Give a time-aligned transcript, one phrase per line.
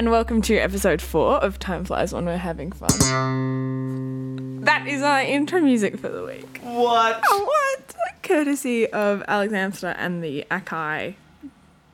[0.00, 4.62] And welcome to episode four of Time Flies When We're Having Fun.
[4.62, 6.58] That is our intro music for the week.
[6.62, 7.22] What?
[7.26, 7.94] Oh, what?
[8.22, 11.16] Courtesy of Alex Amster and the Akai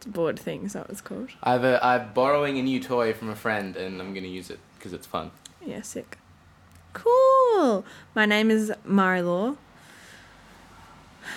[0.06, 1.30] board thing, that what it's called?
[1.42, 4.60] I've a, I'm borrowing a new toy from a friend and I'm gonna use it
[4.78, 5.32] because it's fun.
[5.60, 6.16] Yeah, sick.
[6.92, 7.84] Cool.
[8.14, 9.56] My name is Marie-Laure.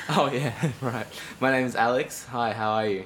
[0.08, 1.08] Oh yeah, right.
[1.39, 2.25] My name is Alex.
[2.25, 3.05] Hi, how are you?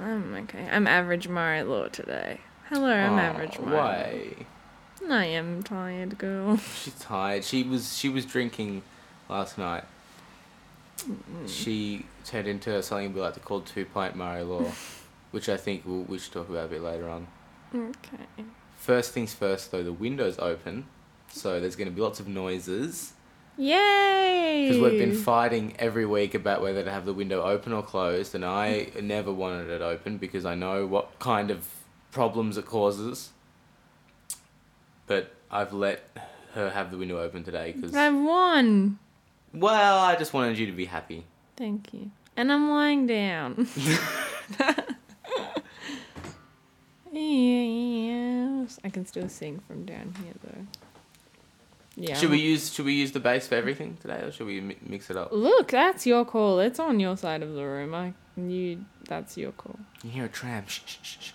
[0.00, 0.68] I'm okay.
[0.70, 2.38] I'm average Marie-Laure today.
[2.74, 3.72] Hello, I'm Aw, average Marie.
[3.76, 4.34] Why?
[5.08, 6.56] I am tired, girl.
[6.82, 7.44] She's tired.
[7.44, 8.82] She was she was drinking
[9.28, 9.84] last night.
[11.46, 14.72] She turned into something we like to call two pint Marie-Laure,
[15.30, 17.28] which I think we'll, we should talk about a bit later on.
[17.72, 18.44] Okay.
[18.76, 20.86] First things first, though, the window's open,
[21.28, 23.12] so there's going to be lots of noises.
[23.56, 24.66] Yay!
[24.66, 28.34] Because we've been fighting every week about whether to have the window open or closed,
[28.34, 31.68] and I never wanted it open because I know what kind of
[32.14, 33.30] problems it causes.
[35.06, 36.08] But I've let
[36.54, 38.98] her have the window open today because, I've won.
[39.52, 41.26] well, I just wanted you to be happy.
[41.56, 42.10] Thank you.
[42.36, 43.68] And I'm lying down.
[47.12, 48.78] yes.
[48.82, 50.66] I can still sing from down here though.
[51.96, 52.16] Yeah.
[52.16, 54.78] Should we use Should we use the bass for everything today, or should we mi-
[54.84, 55.28] mix it up?
[55.32, 56.58] Look, that's your call.
[56.58, 57.94] It's on your side of the room.
[57.94, 59.78] I you that's your call.
[60.02, 60.64] You hear a tram?
[60.66, 61.32] Shh, shh, shh, shh.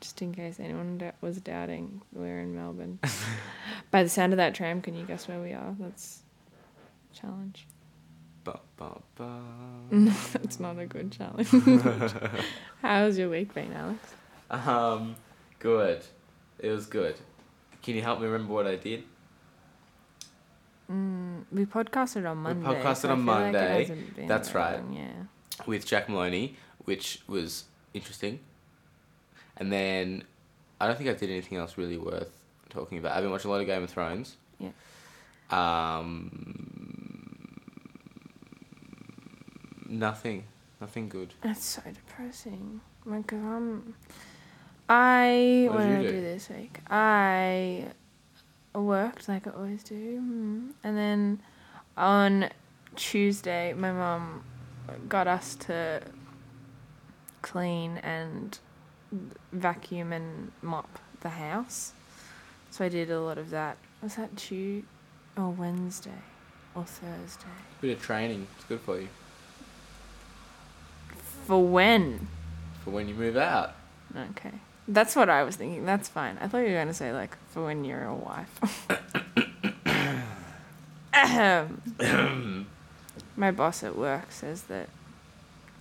[0.00, 3.00] Just in case anyone d- was doubting, we're in Melbourne.
[3.90, 5.74] By the sound of that tram, can you guess where we are?
[5.78, 6.22] That's
[7.12, 7.66] a challenge.
[8.44, 9.40] Ba, ba, ba.
[9.90, 11.48] No, that's not a good challenge.
[12.82, 14.14] How's your week been, Alex?
[14.50, 15.16] Um,
[15.58, 16.04] good.
[16.60, 17.16] It was good.
[17.82, 19.02] Can you help me remember what I did?
[20.90, 22.66] Mm, we podcasted on Monday.
[22.66, 24.26] podcasted so on feel like Monday.
[24.26, 24.76] That's right.
[24.82, 25.64] long, Yeah.
[25.66, 28.38] with Jack Maloney, which was interesting.
[29.58, 30.24] And then
[30.80, 32.30] I don't think I did anything else really worth
[32.70, 33.16] talking about.
[33.16, 34.36] I've been watching a lot of Game of Thrones.
[34.58, 34.70] Yeah.
[35.50, 36.30] Um,
[39.88, 40.44] nothing,
[40.80, 41.34] nothing good.
[41.42, 42.80] It's so depressing.
[43.04, 43.94] Like, cause I'm,
[44.88, 46.20] I What what did did I do do?
[46.20, 46.78] this week?
[46.90, 47.84] I
[48.74, 51.40] worked like I always do, mm, and then
[51.96, 52.50] on
[52.96, 54.44] Tuesday, my mum
[55.08, 56.02] got us to
[57.42, 58.58] clean and
[59.52, 61.92] vacuum and mop the house.
[62.70, 63.76] So I did a lot of that.
[64.02, 64.86] Was that Tuesday
[65.36, 66.22] or Wednesday
[66.74, 67.46] or Thursday?
[67.80, 68.46] Bit of training.
[68.56, 69.08] It's good for you
[71.46, 72.28] For when?
[72.84, 73.74] for when you move out.
[74.16, 74.52] Okay.
[74.86, 75.84] That's what I was thinking.
[75.84, 76.38] That's fine.
[76.40, 78.86] I thought you were going to say, like, for when you're a wife.
[83.36, 84.88] My boss at work says that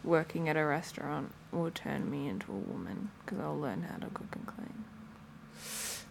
[0.04, 4.08] working at a restaurant will turn me into a woman because I'll learn how to
[4.13, 4.85] cook and clean.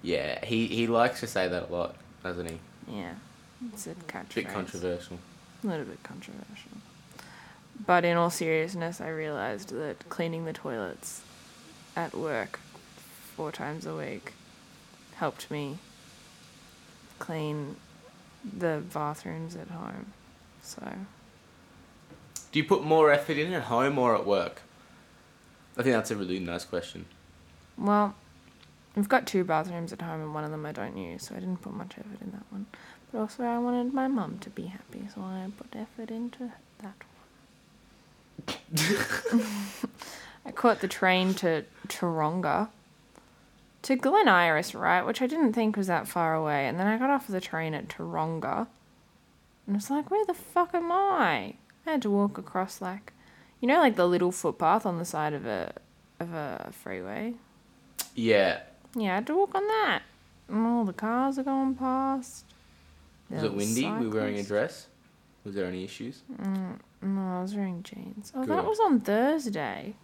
[0.03, 2.59] Yeah, he he likes to say that a lot, doesn't he?
[2.89, 3.15] Yeah.
[3.73, 4.35] It's a catchphrase.
[4.35, 5.19] Bit controversial.
[5.65, 6.73] A little bit controversial.
[7.87, 11.23] But in all seriousness, I realized that cleaning the toilets
[11.95, 12.59] at work
[13.35, 14.33] four times a week
[15.17, 15.79] helped me
[17.19, 17.77] clean
[18.45, 20.13] the bathrooms at home.
[20.63, 20.83] So,
[22.53, 24.63] Do you put more effort in at home or at work?
[25.77, 27.07] I think that's a really nice question.
[27.77, 28.15] well,
[28.95, 31.41] we've got two bathrooms at home and one of them I don't use, so I
[31.41, 32.67] didn't put much effort in that one.
[33.13, 36.95] But also, I wanted my mum to be happy, so I put effort into that
[38.49, 38.57] one.
[40.47, 42.69] I caught the train to Tooronga.
[43.83, 45.03] To Glen Iris, right?
[45.03, 46.67] Which I didn't think was that far away.
[46.67, 48.67] And then I got off the train at Tooronga.
[49.67, 51.55] And I was like, where the fuck am I?
[51.87, 53.13] I had to walk across like
[53.61, 55.73] you know like the little footpath on the side of a
[56.21, 57.35] of a freeway?
[58.15, 58.61] Yeah.
[58.95, 60.03] Yeah, I had to walk on that.
[60.49, 62.45] And all the cars are going past.
[63.31, 63.91] Was it windy?
[63.91, 64.87] We were wearing a dress?
[65.45, 66.23] Was there any issues?
[66.41, 68.33] Mm, no, I was wearing jeans.
[68.35, 69.95] Oh, that was on Thursday.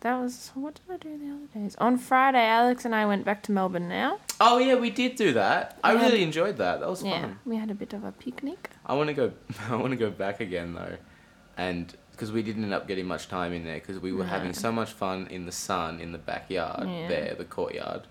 [0.00, 1.76] That was what did I do the other days?
[1.78, 3.88] On Friday, Alex and I went back to Melbourne.
[3.88, 5.78] Now, Oh yeah, we did do that.
[5.84, 6.80] I had- really enjoyed that.
[6.80, 7.38] That was yeah, fun.
[7.44, 8.70] we had a bit of a picnic.
[8.84, 9.32] I want to go.
[9.68, 10.96] I want to go back again though,
[11.56, 14.52] and because we didn't end up getting much time in there because we were having
[14.52, 17.08] so much fun in the sun in the backyard Yeah.
[17.08, 18.02] there, the courtyard.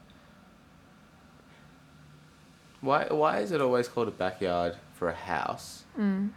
[2.81, 3.05] Why?
[3.09, 6.29] Why is it always called a backyard for a house, Mm.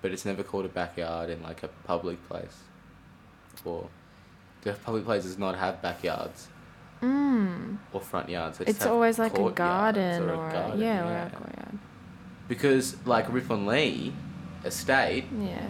[0.00, 2.62] but it's never called a backyard in like a public place?
[3.64, 3.88] Or
[4.62, 6.48] do public places not have backyards
[7.02, 7.78] Mm.
[7.92, 8.60] or front yards?
[8.60, 11.78] It's always like a garden or or, a garden, yeah, or a courtyard.
[12.46, 14.12] Because like Rippon Lea
[14.64, 15.66] estate, Yeah.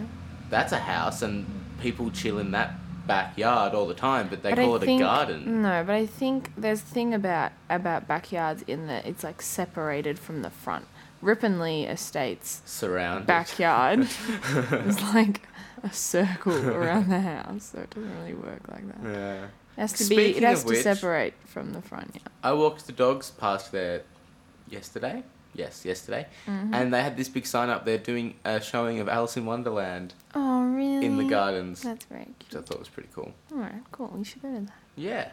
[0.49, 1.45] That's a house and
[1.81, 2.73] people chill in that
[3.07, 5.61] backyard all the time, but they But call I it think- a garden.
[5.61, 10.19] No, but I think there's a thing about about backyards in that it's like separated
[10.19, 10.85] from the front.
[11.21, 13.27] Rippon Lea Estates Surrounded.
[13.27, 13.99] backyard
[14.85, 15.41] is like
[15.83, 19.03] a circle around the house, so it doesn't really work like that.
[19.03, 19.43] Yeah.
[19.77, 20.37] It has to be.
[20.37, 22.11] It has to which- separate from the front.
[22.15, 22.21] Yeah.
[22.43, 24.03] I walked the dogs past there
[24.69, 25.23] yesterday.
[25.55, 26.27] Yes, yesterday.
[26.47, 26.73] Mm-hmm.
[26.73, 30.13] And they had this big sign up there doing a showing of Alice in Wonderland
[30.35, 31.05] Oh really?
[31.05, 32.65] in the gardens, That's very which I cute.
[32.67, 33.33] thought was pretty cool.
[33.51, 34.13] All right, cool.
[34.17, 34.73] You should go to that.
[34.95, 35.29] Yeah.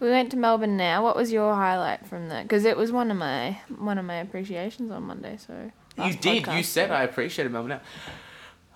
[0.00, 1.02] We went to Melbourne now.
[1.04, 2.42] What was your highlight from that?
[2.44, 5.36] Because it was one of my one of my appreciations on Monday.
[5.36, 5.70] So
[6.02, 6.46] You did.
[6.48, 7.78] You said so- I appreciated Melbourne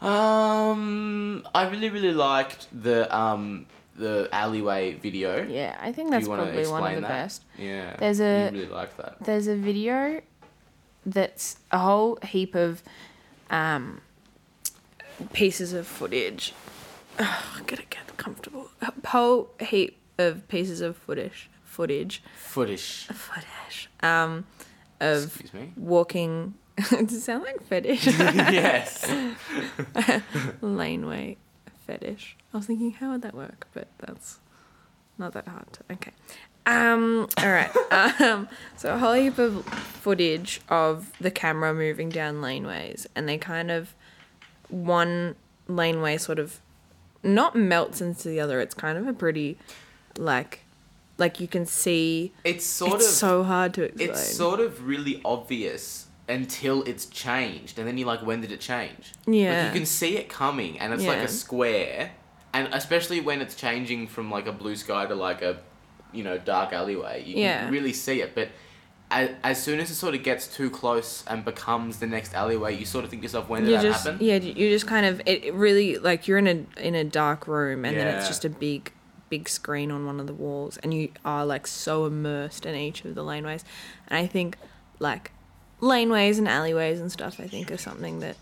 [0.01, 0.09] now.
[0.09, 3.67] Um, I really, really liked the um
[3.97, 5.45] the alleyway video.
[5.45, 7.09] Yeah, I think that's probably one of the that?
[7.09, 7.43] best.
[7.59, 7.97] Yeah.
[7.99, 9.17] There's a- You really liked that.
[9.21, 10.21] There's a video
[11.13, 12.83] that's a whole heap of
[13.51, 14.01] um,
[15.33, 16.53] pieces of footage.
[17.19, 18.71] Oh, I gotta get comfortable.
[18.83, 21.49] A whole heap of pieces of footage.
[21.65, 22.23] Footage.
[22.37, 23.07] Footish.
[23.07, 23.89] Footage.
[24.03, 24.45] Um,
[25.01, 25.73] of Excuse me.
[25.77, 26.55] walking.
[26.77, 28.07] Does it sound like fetish?
[28.07, 29.11] yes.
[30.61, 31.37] Laneway
[31.87, 32.37] fetish.
[32.53, 33.67] I was thinking, how would that work?
[33.73, 34.39] But that's
[35.19, 35.73] not that hard.
[35.73, 36.13] To, okay.
[36.69, 37.29] Um.
[37.39, 37.71] All right.
[38.21, 38.49] Um.
[38.77, 43.71] So a whole heap of footage of the camera moving down laneways, and they kind
[43.71, 43.95] of
[44.69, 45.35] one
[45.67, 46.61] laneway sort of
[47.23, 48.61] not melts into the other.
[48.61, 49.57] It's kind of a pretty
[50.17, 50.61] like
[51.19, 52.33] like you can see.
[52.45, 54.11] It's sort it's of so hard to explain.
[54.11, 58.61] it's sort of really obvious until it's changed, and then you're like, when did it
[58.61, 59.13] change?
[59.27, 59.65] Yeah.
[59.65, 62.13] Like you can see it coming, and it's like a square,
[62.53, 65.59] and especially when it's changing from like a blue sky to like a,
[66.13, 67.63] you know, dark alleyway, you Yeah.
[67.65, 68.35] can really see it.
[68.35, 68.49] But
[69.11, 72.77] as, as soon as it sort of gets too close and becomes the next alleyway,
[72.77, 74.19] you sort of think to yourself, when did you that just happen?
[74.25, 77.47] yeah you just kind of it it really like you're in a in a dark
[77.47, 78.93] room and then it's just a big
[79.31, 83.05] big screen on one of the walls and you are like so immersed in each
[83.05, 83.63] of the laneways
[84.09, 84.57] and i think
[85.01, 85.33] like
[85.83, 88.37] laneways and alleyways and stuff i think are something that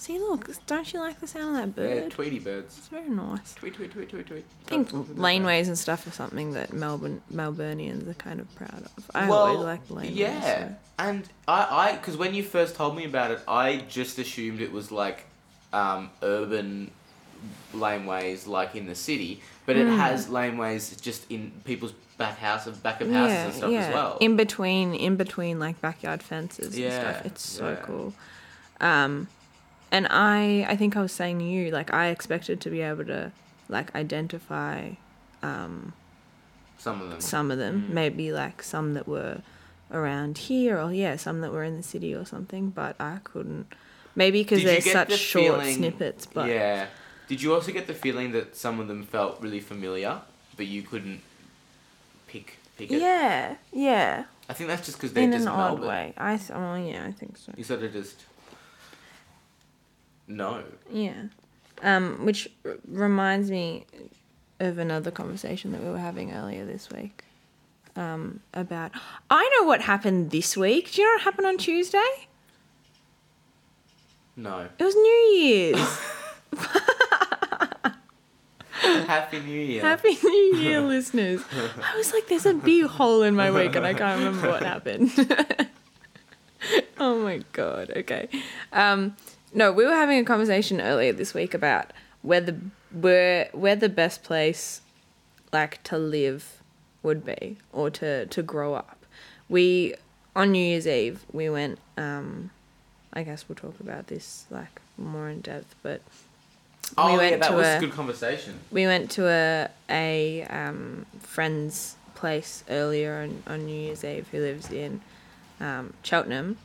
[0.00, 2.02] see look don't you like the sound of that bird?
[2.04, 2.78] Yeah, Tweety birds.
[2.78, 4.44] it's very nice Tweet, tweet, tweet, tweet, tweet.
[4.66, 8.52] I think Talk- talk laneways and stuff are something that Melbourne Melburnians are kind of
[8.54, 9.10] proud of.
[9.14, 10.16] I well, always like laneways.
[10.16, 14.18] Yeah, so- and I, I, because when you first told me about it, I just
[14.18, 15.26] assumed it was like,
[15.72, 16.90] um, urban
[17.74, 19.96] laneways like in the city, but it Mm.
[19.96, 24.18] has laneways just in people's back house of back of houses and stuff as well.
[24.20, 27.26] In between, in between like backyard fences and Yeah, stuff.
[27.26, 27.76] It's so yeah.
[27.76, 28.12] cool.
[28.80, 29.28] Um,
[29.92, 33.04] and I, I think I was saying to you, like I expected to be able
[33.06, 33.32] to,
[33.68, 34.90] like identify,
[35.42, 35.92] um,
[36.78, 37.20] Some of them.
[37.20, 37.86] some of them.
[37.88, 37.94] Mm.
[37.94, 39.42] Maybe like some that were
[39.92, 42.70] around here, or yeah, some that were in the city or something.
[42.70, 43.66] But I couldn't.
[44.16, 46.26] Maybe because they're such the short feeling- snippets.
[46.26, 46.86] But yeah.
[47.28, 50.20] Did you also get the feeling that some of them felt really familiar,
[50.56, 51.20] but you couldn't
[52.26, 53.00] pick pick it?
[53.00, 54.24] yeah, yeah.
[54.48, 56.12] I think that's just because they're In just an odd way.
[56.16, 56.36] I.
[56.36, 57.52] th- Oh yeah, I think so.
[57.56, 58.24] You sort of just
[60.30, 60.62] no.
[60.90, 61.24] Yeah.
[61.82, 63.84] Um, which r- reminds me
[64.60, 67.24] of another conversation that we were having earlier this week.
[67.96, 68.92] Um, about
[69.30, 70.92] I know what happened this week.
[70.92, 72.28] Do you know what happened on Tuesday?
[74.36, 74.68] No.
[74.78, 75.98] It was New Year's.
[78.80, 79.82] Happy New Year.
[79.82, 81.42] Happy New Year, listeners.
[81.82, 84.62] I was like, there's a big hole in my week, and I can't remember what
[84.62, 85.10] happened.
[86.98, 87.92] oh my god.
[87.96, 88.28] Okay.
[88.72, 89.16] Um,
[89.52, 91.92] no, we were having a conversation earlier this week about
[92.22, 92.56] where the
[92.92, 94.80] where where the best place,
[95.52, 96.60] like to live,
[97.02, 99.04] would be or to to grow up.
[99.48, 99.94] We
[100.36, 101.78] on New Year's Eve we went.
[101.96, 102.50] Um,
[103.12, 106.00] I guess we'll talk about this like more in depth, but
[106.96, 108.60] oh, we yeah, went that to was a- a good conversation.
[108.70, 114.38] we went to a a um, friend's place earlier on, on New Year's Eve who
[114.40, 115.00] lives in
[115.58, 116.58] um, Cheltenham,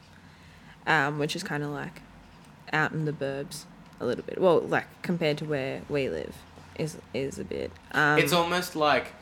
[0.85, 2.01] um, which is kind of like
[2.75, 3.63] out in the burbs
[3.99, 4.39] a little bit.
[4.39, 6.35] Well, like compared to where we live,
[6.77, 7.71] is is a bit.
[7.93, 9.13] Um, it's almost like,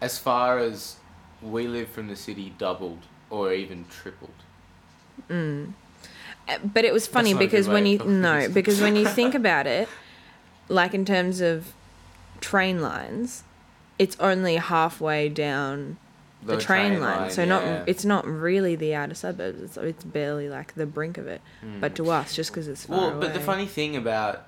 [0.00, 0.96] as far as
[1.40, 4.30] we live from the city, doubled or even tripled.
[6.48, 9.06] Uh, but it was funny not a good because when you no because when you
[9.06, 9.88] think about it,
[10.68, 11.72] like in terms of
[12.40, 13.44] train lines,
[13.98, 15.98] it's only halfway down
[16.42, 17.30] the, train, line.
[17.30, 17.48] So yeah.
[17.48, 19.60] not it's not really the outer suburbs.
[19.62, 21.40] It's it's barely like the brink of it.
[21.60, 21.80] Hmm.
[21.80, 23.20] But to us, just because it's far Well, away.
[23.20, 24.46] but the funny thing about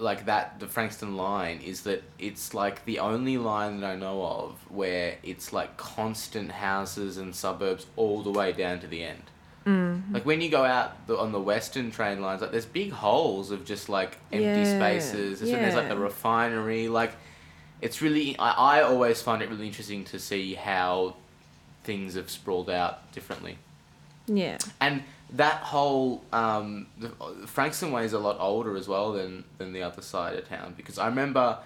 [0.00, 4.24] like that the Frankston line is that it's like the only line that I know
[4.24, 9.22] of where it's like constant houses and suburbs all the way down to the end.
[9.66, 10.14] Mm.
[10.14, 13.50] Like when you go out the, on the western train lines, like there's big holes
[13.50, 15.42] of just like empty Yeah, spaces.
[15.42, 15.88] And there's like yeah.
[15.94, 16.88] the refinery.
[16.88, 17.12] Like
[17.80, 21.16] it's really I, I always find it really interesting to see how
[21.84, 23.58] things have sprawled out differently.
[24.26, 24.58] Yeah.
[24.80, 27.10] And that whole um, the,
[27.46, 30.74] Frankston Way is a lot older as well than than the other side of town
[30.76, 31.58] because I remember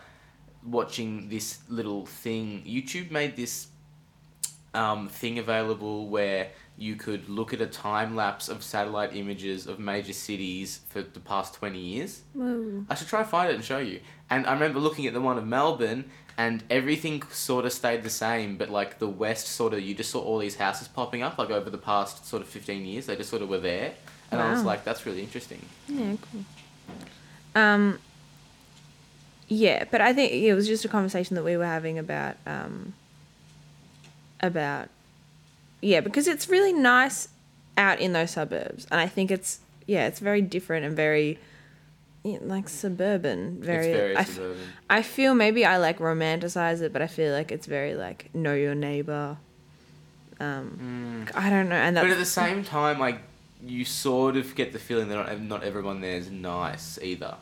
[0.64, 2.62] watching this little thing.
[2.66, 3.68] YouTube made this
[4.74, 6.50] um, thing available where
[6.82, 11.20] you could look at a time lapse of satellite images of major cities for the
[11.20, 12.22] past twenty years.
[12.34, 12.84] Whoa.
[12.90, 14.00] I should try and find it and show you.
[14.28, 16.04] And I remember looking at the one of Melbourne,
[16.36, 20.10] and everything sort of stayed the same, but like the west sort of, you just
[20.10, 23.06] saw all these houses popping up, like over the past sort of 15 years.
[23.06, 23.94] They just sort of were there.
[24.30, 25.60] And I was like, that's really interesting.
[25.88, 26.44] Yeah, cool.
[27.54, 27.98] Um,
[29.46, 32.94] yeah, but I think it was just a conversation that we were having about um,
[34.40, 34.88] about
[35.82, 37.28] yeah, because it's really nice
[37.76, 41.38] out in those suburbs, and I think it's yeah, it's very different and very
[42.24, 43.60] yeah, like suburban.
[43.60, 44.62] Very, it's very I, suburban.
[44.88, 48.54] I feel maybe I like romanticize it, but I feel like it's very like know
[48.54, 49.36] your neighbor.
[50.40, 52.02] Um, I don't know, and Mm.
[52.02, 53.20] But at the same time, like,
[53.64, 57.36] you sort of get the feeling that not, not everyone there is nice either.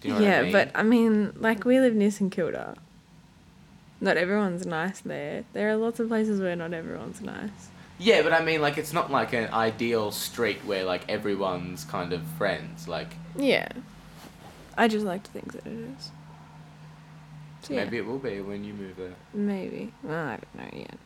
[0.00, 0.52] Do you know yeah, what I mean?
[0.52, 2.76] but I mean, like we live near St Kilda.
[4.00, 5.44] Not everyone's nice there.
[5.52, 7.70] There are lots of places where not everyone's nice.
[7.98, 12.12] Yeah, but I mean, like, it's not like an ideal street where, like, everyone's kind
[12.12, 12.86] of friends.
[12.88, 13.68] Like, Yeah.
[14.76, 16.10] I just like to think that it is.
[17.62, 19.14] So, yeah, maybe it will be when you move there.
[19.34, 19.92] maybe.
[20.04, 20.96] Well, I don't know yet.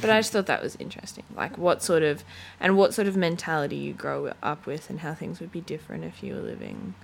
[0.00, 1.24] But I just thought that was interesting.
[1.36, 2.24] Like what sort of
[2.58, 6.04] and what sort of mentality you grow up with and how things would be different
[6.04, 6.94] if you were living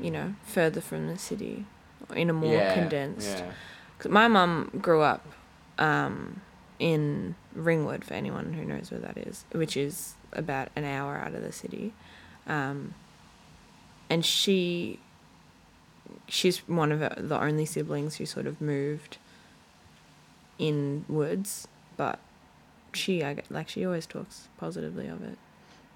[0.00, 1.66] you know, further from the city
[2.10, 3.52] or in a more yeah, condensed Yeah.
[4.00, 5.24] 'Cause my mum grew up
[5.78, 6.40] um,
[6.78, 11.34] in Ringwood, for anyone who knows where that is, which is about an hour out
[11.34, 11.92] of the city.
[12.46, 12.94] Um,
[14.10, 14.98] and she,
[16.28, 19.18] she's one of the only siblings who sort of moved
[20.58, 22.18] in woods, but
[22.92, 25.38] she, I get, like, she always talks positively of it.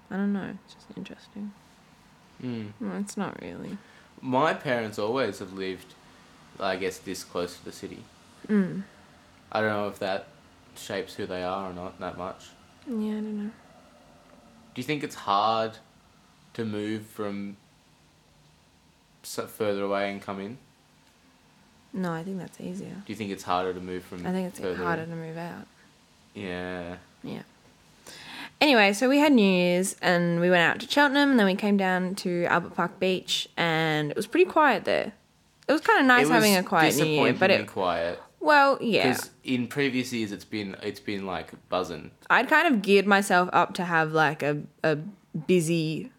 [0.09, 1.51] I don't know, it's just interesting.
[2.43, 2.71] Mm.
[3.01, 3.77] It's not really.
[4.21, 5.93] My parents always have lived,
[6.59, 8.03] I guess, this close to the city.
[8.47, 8.83] Mm.
[9.51, 10.27] I don't know if that
[10.81, 12.47] shapes who they are or not that much.
[12.87, 13.51] Yeah, I don't know.
[14.73, 15.77] Do you think it's hard
[16.53, 17.57] to move from
[19.23, 20.57] further away and come in?
[21.93, 22.93] No, I think that's easier.
[23.05, 24.25] Do you think it's harder to move from?
[24.25, 25.09] I think it's harder in?
[25.09, 25.65] to move out.
[26.33, 26.97] Yeah.
[27.23, 27.41] Yeah.
[28.61, 31.55] Anyway, so we had New Year's and we went out to Cheltenham and then we
[31.55, 35.13] came down to Albert Park Beach and it was pretty quiet there.
[35.67, 39.09] It was kind of nice having a quiet New Year, but it quiet well, yeah.
[39.09, 42.11] because in previous years it's been it's been like buzzing.
[42.29, 44.97] I'd kind of geared myself up to have like a a
[45.47, 46.11] busy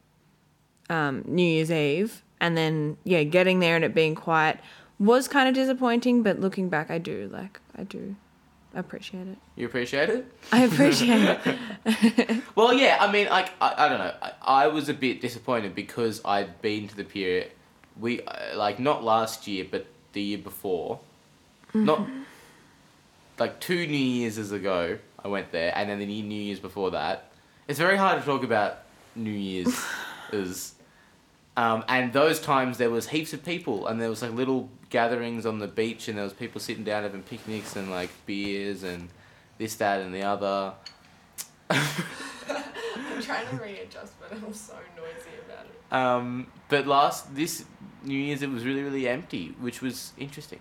[0.89, 4.61] um, New Year's Eve, and then yeah, getting there and it being quiet
[4.99, 6.23] was kind of disappointing.
[6.23, 8.17] But looking back, I do like I do
[8.75, 9.39] appreciate it.
[9.57, 10.27] You appreciate it?
[10.53, 12.43] I appreciate it.
[12.55, 12.99] Well, yeah.
[13.01, 14.15] I mean, like I, I don't know.
[14.21, 17.47] I, I was a bit disappointed because I'd been to the pier.
[17.99, 21.01] We uh, like not last year, but the year before.
[21.75, 22.07] Not
[23.39, 24.99] like two New Year's ago.
[25.23, 27.31] I went there, and then the New Year's before that.
[27.69, 28.79] It's very hard to talk about
[29.15, 29.85] New Year's,
[30.33, 30.75] is,
[31.57, 35.47] um, and those times there was heaps of people, and there was like little gatherings
[35.47, 39.09] on the beach, and there was people sitting down having picnics and like beers and
[39.59, 40.73] this, that, and the other.
[41.69, 45.95] I'm trying to readjust, but I'm so noisy about it.
[45.95, 47.65] Um, but last this
[48.05, 50.61] New Year's it was really really empty, which was interesting.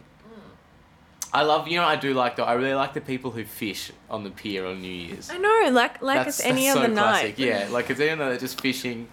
[1.31, 3.45] I love you know what I do like though I really like the people who
[3.45, 5.29] fish on the pier on New Year's.
[5.29, 7.38] I know, like like it's any that's other so classic.
[7.38, 7.45] night.
[7.45, 9.07] Yeah, like it's any other night just fishing.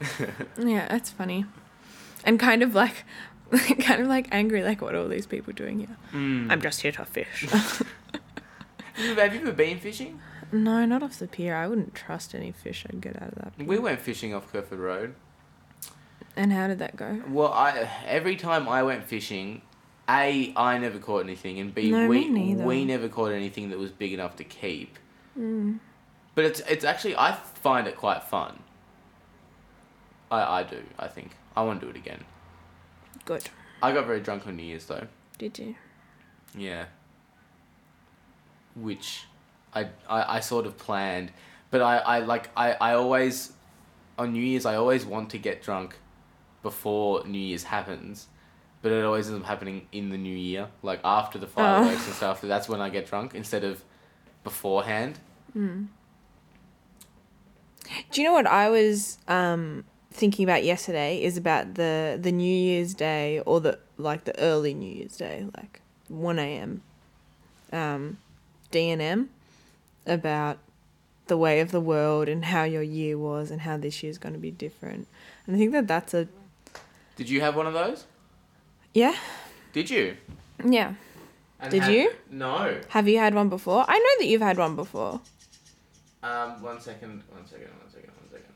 [0.58, 1.46] Yeah, that's funny.
[2.24, 3.04] And kind of like
[3.80, 5.96] kind of like angry like what are all these people doing here?
[6.12, 6.50] Mm.
[6.50, 7.46] I'm just here to fish.
[8.94, 10.20] Have you ever been fishing?
[10.52, 11.54] no, not off the pier.
[11.54, 13.56] I wouldn't trust any fish I'd get out of that.
[13.58, 13.66] Pier.
[13.66, 15.14] We went fishing off Kerford Road.
[16.36, 17.22] And how did that go?
[17.28, 19.62] Well, I every time I went fishing,
[20.08, 23.90] a I never caught anything, and b No, we we never caught anything that was
[23.90, 24.98] big enough to keep.
[25.38, 25.80] Mm.
[26.34, 28.58] But it's it's actually I find it quite fun.
[30.30, 32.24] I I do I think I want to do it again.
[33.24, 33.48] Good.
[33.82, 35.06] I got very drunk on New Year's though.
[35.38, 35.74] Did you?
[36.54, 36.86] Yeah.
[38.74, 39.24] Which
[39.74, 41.32] I, I, I sort of planned.
[41.70, 43.52] But I, I like I, I always
[44.18, 45.96] on New Year's I always want to get drunk
[46.62, 48.28] before New Year's happens.
[48.86, 50.68] But it always ends up happening in the new year.
[50.80, 53.82] Like after the fireworks and stuff, that's when I get drunk instead of
[54.44, 55.18] beforehand.
[55.56, 55.88] Mm.
[58.12, 61.20] Do you know what I was um, thinking about yesterday?
[61.20, 65.48] Is about the the New Year's Day or the like the early New Year's Day,
[65.56, 66.82] like one a.m.
[67.72, 68.18] Um,
[68.70, 69.30] D and M
[70.06, 70.58] about
[71.26, 74.34] the way of the world and how your year was and how this year's going
[74.34, 75.08] to be different.
[75.44, 76.28] And I think that that's a
[77.16, 78.06] Did you have one of those?
[78.96, 79.14] Yeah
[79.74, 80.16] Did you?
[80.64, 80.94] yeah.
[81.60, 82.10] And Did had- you?
[82.30, 82.80] No.
[82.88, 83.84] Have you had one before?
[83.88, 85.20] I know that you've had one before.
[86.22, 88.54] Um, one second, one second, one second, one second.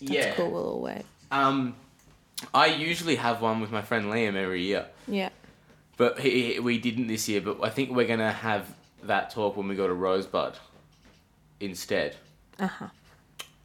[0.00, 0.34] That's yeah.
[0.34, 0.50] cool.
[0.50, 1.02] We'll all wait.
[1.30, 1.74] Um,
[2.54, 5.30] I usually have one with my friend Liam every year, Yeah.
[5.96, 7.40] but he, he- we didn't this year.
[7.40, 8.64] But I think we're gonna have
[9.04, 10.54] that talk when we go to Rosebud
[11.60, 12.16] instead.
[12.58, 12.86] Uh huh.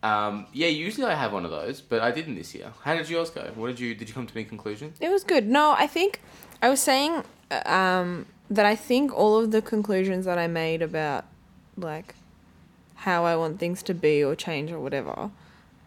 [0.07, 2.71] Um, yeah, usually I have one of those, but I didn't this year.
[2.83, 3.51] How did yours go?
[3.55, 4.93] What did you did you come to any conclusion?
[4.99, 5.47] It was good.
[5.47, 6.21] No, I think
[6.61, 7.23] I was saying
[7.65, 11.25] um, that I think all of the conclusions that I made about
[11.75, 12.15] like
[12.95, 15.29] how I want things to be or change or whatever,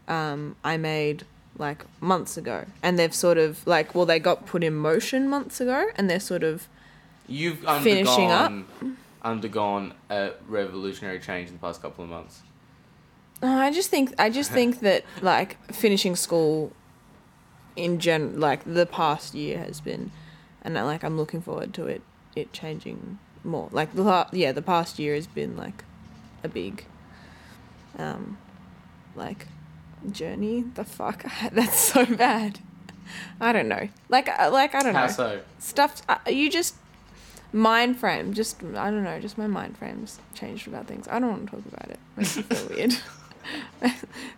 [0.06, 1.24] um, I made
[1.56, 5.60] like months ago, and they've sort of like well they got put in motion months
[5.60, 6.68] ago, and they're sort of
[7.26, 8.50] You've Finishing up.
[8.50, 12.42] undergone undergone a revolutionary change in the past couple of months.
[13.42, 16.72] No, I just think I just think that like finishing school
[17.76, 20.10] in gen like the past year has been
[20.62, 22.02] and I, like I'm looking forward to it
[22.36, 23.68] it changing more.
[23.72, 25.84] Like the la- yeah, the past year has been like
[26.44, 26.84] a big
[27.98, 28.36] um
[29.16, 29.46] like
[30.10, 30.62] journey.
[30.74, 31.24] The fuck?
[31.52, 32.58] That's so bad.
[33.40, 33.88] I don't know.
[34.08, 35.12] Like uh, like I don't How know.
[35.12, 35.40] so?
[35.58, 36.74] Stuff uh, you just
[37.52, 41.08] mind frame just I don't know, just my mind frame's changed about things.
[41.08, 41.98] I don't want to talk about it.
[42.16, 42.96] Makes me feel weird.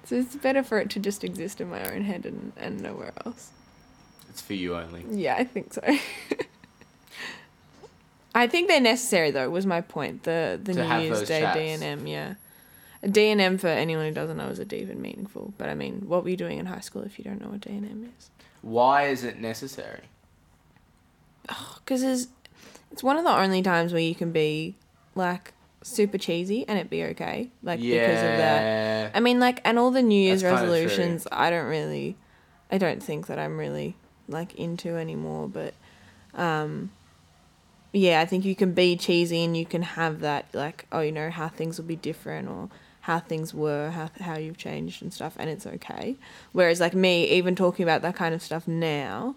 [0.04, 3.12] so it's better for it to just exist in my own head and, and nowhere
[3.24, 3.50] else.
[4.28, 5.04] It's for you only.
[5.10, 5.82] Yeah, I think so.
[8.34, 10.22] I think they're necessary though, was my point.
[10.22, 11.50] The the To New Year's Day.
[11.52, 12.34] D and M, yeah.
[13.08, 15.52] D and M for anyone who doesn't know is a deep and meaningful.
[15.58, 17.60] But I mean, what were you doing in high school if you don't know what
[17.60, 18.30] D and M is?
[18.62, 20.04] Why is it necessary?
[21.50, 22.28] Oh, because it's,
[22.90, 24.76] it's one of the only times where you can be
[25.14, 27.50] like super cheesy and it'd be okay.
[27.62, 28.00] Like yeah.
[28.00, 29.12] because of that.
[29.14, 32.16] I mean, like, and all the New Year's That's resolutions, I don't really,
[32.70, 33.96] I don't think that I'm really
[34.28, 35.48] like into anymore.
[35.48, 35.74] But,
[36.34, 36.90] um,
[37.92, 41.12] yeah, I think you can be cheesy and you can have that like, oh, you
[41.12, 42.70] know, how things will be different or
[43.02, 46.16] how things were, how how you've changed and stuff, and it's okay.
[46.52, 49.34] Whereas like me, even talking about that kind of stuff now,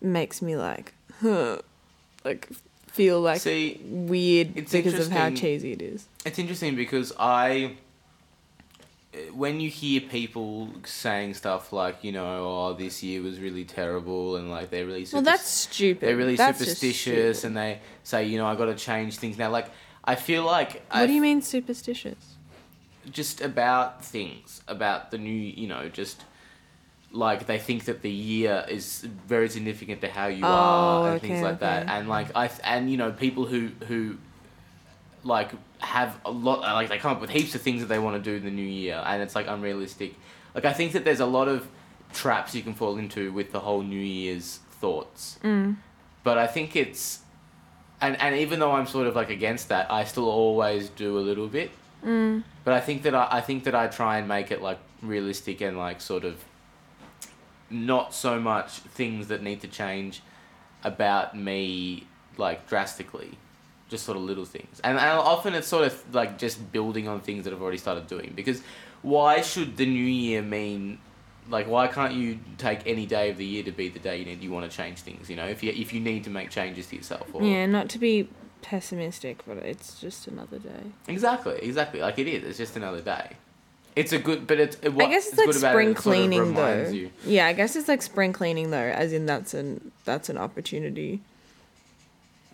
[0.00, 1.58] makes me like, huh,
[2.24, 2.50] like
[2.94, 6.06] feel like See, weird it's because of how cheesy it is.
[6.24, 7.74] It's interesting because I,
[9.32, 14.36] when you hear people saying stuff like, you know, oh, this year was really terrible,
[14.36, 16.06] and like they're really Well, that's stupid.
[16.06, 19.50] they're really That's superstitious, and they say, you know, I got to change things now.
[19.50, 19.68] Like,
[20.04, 22.36] I feel like What I do you mean superstitious?
[23.10, 26.22] just about things about the new, you know, just.
[27.14, 31.16] Like they think that the year is very significant to how you Oh, are and
[31.16, 34.16] okay, things like that, and like I and you know people who who
[35.22, 38.16] like have a lot like they come up with heaps of things that they want
[38.22, 40.14] to do in the new year and it's like unrealistic.
[40.54, 41.66] Like i think that there's a lot of
[42.12, 45.38] traps you can fall into with the whole new year's thoughts.
[45.42, 45.76] Mm.
[46.22, 47.20] but i think it's
[48.00, 51.24] and and even though i'm sort of like against that i still always do a
[51.28, 51.70] little bit.
[52.04, 52.42] Mm.
[52.64, 55.60] but i think that i, I think that i try and make it like realistic
[55.62, 56.44] and like sort of
[57.74, 60.22] not so much things that need to change
[60.82, 62.06] about me
[62.36, 63.36] like drastically
[63.88, 64.80] just sort of little things.
[64.82, 68.06] And, and often it's sort of like just building on things that i've already started
[68.06, 68.32] doing.
[68.34, 68.62] Because
[69.02, 70.98] why should the new year mean
[71.50, 74.24] like why can't you take any day of the year to be the day you
[74.24, 75.46] need you want to change things you know?
[75.46, 78.28] If you if you need to make changes to yourself or Yeah, not to be
[78.62, 80.92] pessimistic, but it's just another day.
[81.06, 82.00] exactly exactly.
[82.00, 82.44] Like it is.
[82.44, 83.36] It's just another day
[83.96, 85.96] it's a good but it's it, I guess it's like good about it, spring sort
[85.96, 86.88] of cleaning though.
[86.88, 87.10] you.
[87.24, 91.22] Yeah, I guess it's like spring cleaning though, as in that's an that's an opportunity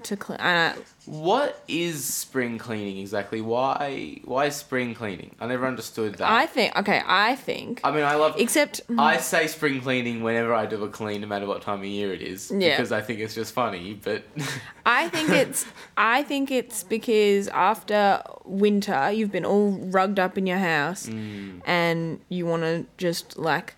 [0.05, 0.39] to clean.
[0.41, 0.75] Uh,
[1.07, 3.41] What is spring cleaning exactly?
[3.41, 5.35] Why why spring cleaning?
[5.41, 6.31] I never understood that.
[6.31, 8.35] I think okay, I think I mean, I love.
[8.39, 11.85] except I say spring cleaning whenever I do a clean, no matter what time of
[11.87, 12.71] year it is, Yeah.
[12.77, 13.99] because I think it's just funny.
[14.03, 14.25] But
[14.87, 15.65] I think it's
[15.97, 21.61] I think it's because after winter you've been all rugged up in your house Mm.
[21.65, 23.75] and you want to just like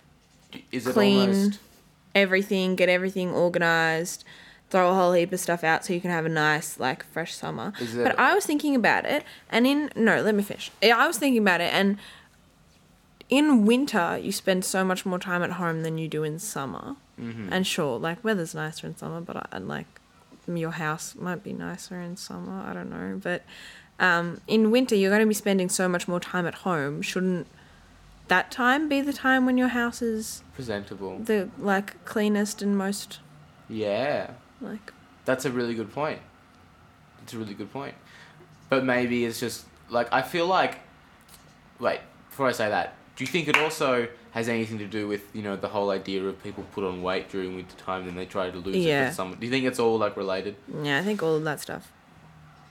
[0.71, 1.21] is it Clean.
[1.31, 1.59] almost?
[2.15, 4.23] everything, get everything organized,
[4.73, 7.35] throw a whole heap of stuff out so you can have a nice like fresh
[7.35, 7.73] summer.
[7.95, 10.71] But I was thinking about it and in no, let me finish.
[10.83, 11.99] Yeah, I was thinking about it and
[13.29, 16.97] in winter you spend so much more time at home than you do in summer.
[17.21, 17.49] Mhm.
[17.53, 19.87] And sure, like weather's nicer in summer, but I, like
[20.49, 22.65] your house might be nicer in summer.
[22.69, 23.43] I don't know, but
[24.01, 27.03] um, in winter you're going to be spending so much more time at home.
[27.03, 27.47] Shouldn't
[28.29, 31.19] that time be the time when your house is presentable.
[31.19, 33.21] the like cleanest and most
[33.69, 34.31] Yeah.
[34.63, 34.93] Like
[35.25, 36.21] That's a really good point.
[37.23, 37.95] It's a really good point.
[38.69, 40.79] But maybe it's just like I feel like.
[41.79, 45.23] Wait, before I say that, do you think it also has anything to do with
[45.35, 48.25] you know the whole idea of people put on weight during winter time and they
[48.25, 49.37] try to lose it for summer?
[49.37, 50.57] Do you think it's all like related?
[50.83, 51.93] Yeah, I think all of that stuff.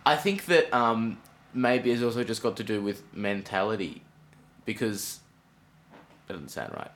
[0.05, 1.19] I think that um,
[1.53, 4.01] maybe it's also just got to do with mentality,
[4.65, 5.19] because
[6.27, 6.91] that doesn't sound right.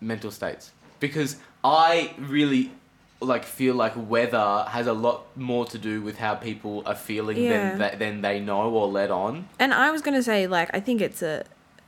[0.00, 2.72] Mental states, because I really
[3.20, 7.36] like feel like weather has a lot more to do with how people are feeling
[7.38, 7.70] Yeah.
[7.70, 9.48] than than than they know or let on.
[9.58, 11.44] And I was gonna say, like, I think it's a,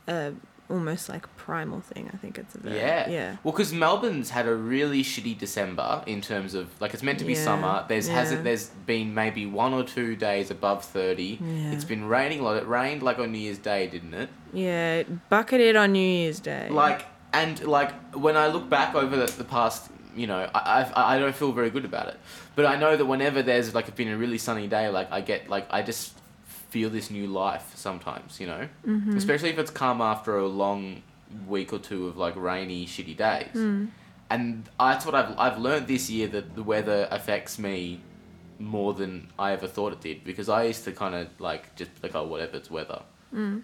[0.07, 0.33] a
[0.69, 2.09] almost like primal thing.
[2.13, 3.09] I think it's a very, Yeah.
[3.09, 7.17] yeah, Well, because Melbourne's had a really shitty December in terms of like it's meant
[7.19, 7.85] to be Yeah, summer.
[7.87, 11.39] There's hasn't there's been maybe one or two days above thirty.
[11.41, 11.71] Yeah.
[11.73, 12.57] It's been raining a lot.
[12.57, 14.29] It rained like on New Year's Day, didn't it?
[14.53, 14.95] yeah.
[15.01, 16.67] It bucketed on New Year's Day.
[16.69, 21.15] Like and like when I look back over the, the past, you know, I, I
[21.15, 22.17] I don't feel very good about it.
[22.55, 25.49] But I know that whenever there's like been a really sunny day, like I get
[25.49, 26.13] like I just
[26.69, 29.17] feel this new life sometimes, you know, Mm-hmm.
[29.17, 31.01] especially if it's come after a long
[31.47, 33.53] week or two of like rainy, shitty days.
[33.53, 33.89] Mm.
[34.31, 38.01] And that's what I've I've learned this year that the weather affects me
[38.59, 41.91] more than I ever thought it did because I used to kind of like just
[42.03, 43.01] like oh whatever it's weather.
[43.33, 43.63] Mm.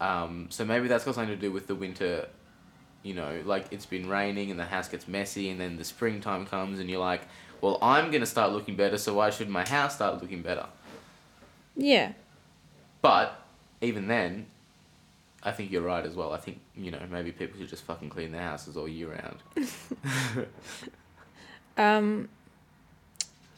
[0.00, 2.28] Um, so maybe that's got something to do with the winter.
[3.02, 6.46] You know, like it's been raining and the house gets messy, and then the springtime
[6.46, 7.22] comes, and you're like,
[7.60, 10.66] well, I'm gonna start looking better, so why should my house start looking better?
[11.76, 12.12] yeah,
[13.02, 13.40] But
[13.80, 14.46] even then,
[15.44, 16.32] I think you're right as well.
[16.32, 20.46] I think you know maybe people should just fucking clean their houses all year round.
[21.76, 22.28] Um,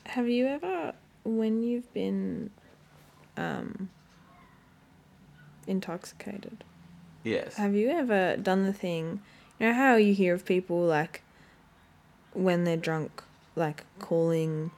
[0.04, 0.92] have you ever,
[1.24, 2.50] when you've been,
[3.38, 3.88] um,
[5.66, 6.62] intoxicated,
[7.24, 7.56] yes.
[7.56, 9.20] have you ever done the thing?
[9.58, 11.22] You know how you hear of people like,
[12.32, 13.22] when they're drunk,
[13.56, 14.70] like calling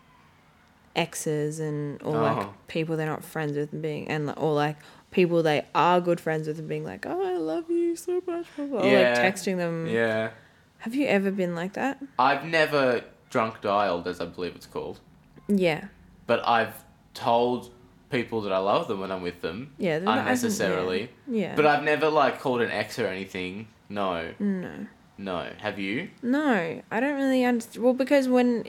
[0.94, 2.22] exes and or Oh.
[2.22, 2.48] like uh-huh.
[2.68, 4.76] people they're not friends with and being and or like
[5.10, 8.46] people they are good friends with and being like, oh, I love you so much,
[8.56, 9.30] blah, blah, or like Yeah.
[9.30, 9.86] texting them.
[9.86, 10.30] Yeah.
[10.78, 12.02] Have you ever been like that?
[12.18, 15.00] I've never drunk dialed, as I believe it's called,
[15.48, 15.84] Yeah.
[16.26, 17.70] but I've told
[18.12, 19.96] people that I love them when I'm with them Yeah.
[19.98, 21.10] then that- I think- unnecessarily.
[21.26, 21.56] Yeah.
[21.56, 23.66] But I've never like called an ex or anything.
[23.88, 24.86] No, no.
[25.18, 25.50] no.
[25.58, 26.10] Have you?
[26.22, 27.82] No, I don't really understand.
[27.84, 28.64] Well, because when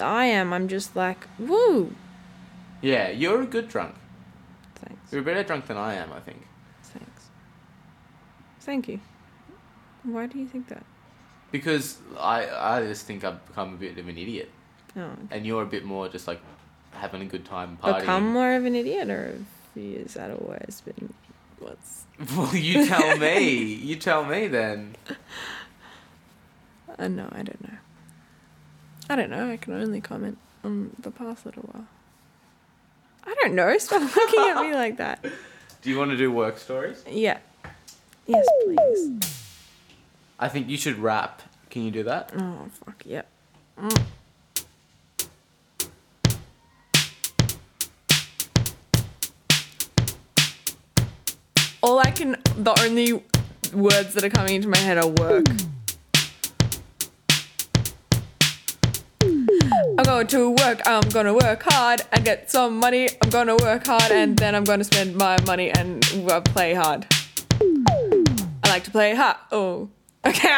[0.00, 1.94] I am, I'm just like, woo.
[2.80, 3.94] Yeah, you're a good drunk.
[4.76, 5.12] Thanks.
[5.12, 6.46] You're a better drunk than I am, I think.
[6.82, 7.28] Thanks.
[8.60, 9.00] Thank you.
[10.04, 10.84] Why do you think that?
[11.50, 14.50] Because I I just think I've become a bit of an idiot,
[14.96, 16.40] Oh, and you're a bit more just like
[16.98, 18.00] having a good time partying.
[18.00, 19.38] become more of an idiot, or
[19.76, 21.12] is that always been
[21.58, 22.04] what's?
[22.36, 23.62] Well, you tell me.
[23.62, 24.96] You tell me then.
[26.98, 27.78] Uh, no, I don't know.
[29.08, 29.50] I don't know.
[29.50, 31.86] I can only comment on the past little while.
[33.24, 33.76] I don't know.
[33.78, 35.24] Stop looking at me like that.
[35.82, 37.04] Do you want to do work stories?
[37.08, 37.38] Yeah.
[38.26, 39.20] Yes, please.
[40.40, 41.42] I think you should rap.
[41.70, 42.32] Can you do that?
[42.36, 43.02] Oh fuck.
[43.06, 43.26] Yep.
[43.78, 44.02] Mm.
[51.80, 53.22] All I can, the only
[53.72, 55.46] words that are coming into my head are work.
[59.22, 63.08] I'm going to work, I'm gonna work hard and get some money.
[63.22, 67.06] I'm gonna work hard and then I'm gonna spend my money and uh, play hard.
[67.60, 69.36] I like to play hard.
[69.52, 69.88] Oh.
[70.24, 70.48] Okay,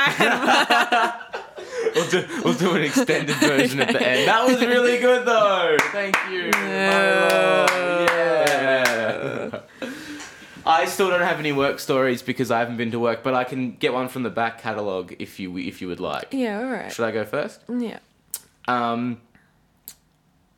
[1.94, 4.26] We'll do, we'll do an extended version at the end.
[4.28, 5.76] That was really good though.
[5.92, 6.50] Thank you.
[6.52, 7.69] Yeah.
[10.66, 13.44] I still don't have any work stories because I haven't been to work, but I
[13.44, 16.28] can get one from the back catalogue if you if you would like.
[16.32, 16.92] Yeah, alright.
[16.92, 17.62] Should I go first?
[17.68, 17.98] Yeah.
[18.68, 19.20] Um,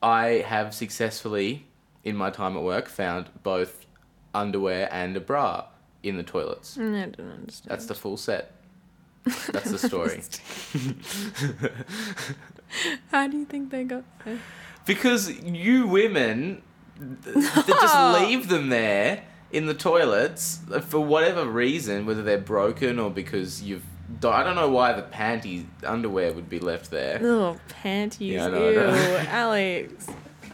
[0.02, 1.66] I have successfully,
[2.04, 3.86] in my time at work, found both
[4.34, 5.66] underwear and a bra
[6.02, 6.76] in the toilets.
[6.76, 7.70] I don't understand.
[7.70, 8.52] That's the full set.
[9.24, 10.20] That's the story.
[13.12, 14.38] How do you think they got there?
[14.84, 16.60] because you women
[16.98, 22.98] th- th- just leave them there in the toilets for whatever reason, whether they're broken
[22.98, 23.84] or because you've.
[24.24, 27.18] I don't know why the panty underwear would be left there.
[27.22, 28.34] Oh, panties.
[28.34, 29.24] Yeah, I know, I know.
[29.28, 30.06] Alex.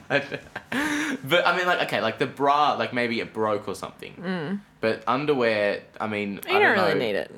[0.09, 4.15] but I mean, like, okay, like the bra, like maybe it broke or something.
[4.15, 4.61] Mm.
[4.81, 7.07] But underwear, I mean, You I don't, don't really know.
[7.07, 7.35] need it.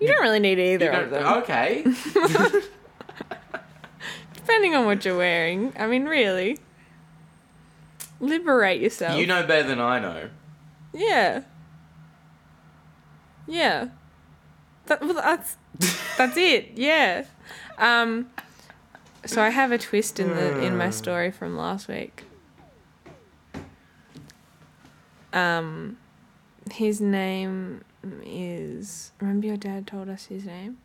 [0.00, 1.26] You don't really need You either of them.
[1.42, 1.84] Okay.
[4.34, 5.72] Depending on what you're wearing.
[5.78, 6.58] I mean, really.
[8.20, 9.18] Liberate yourself.
[9.18, 10.28] you know better than I know.
[10.92, 11.42] Yeah.
[13.46, 13.88] Yeah.
[14.86, 15.56] That, well, that's
[16.18, 16.72] that's it.
[16.74, 17.24] Yeah.
[17.78, 18.30] Um.
[19.24, 20.92] So I have a twist in the in my Mm.
[20.94, 22.24] story from last week.
[25.32, 25.96] Um,
[26.70, 27.84] his name
[28.24, 29.12] is.
[29.20, 30.78] Remember your dad told us his name.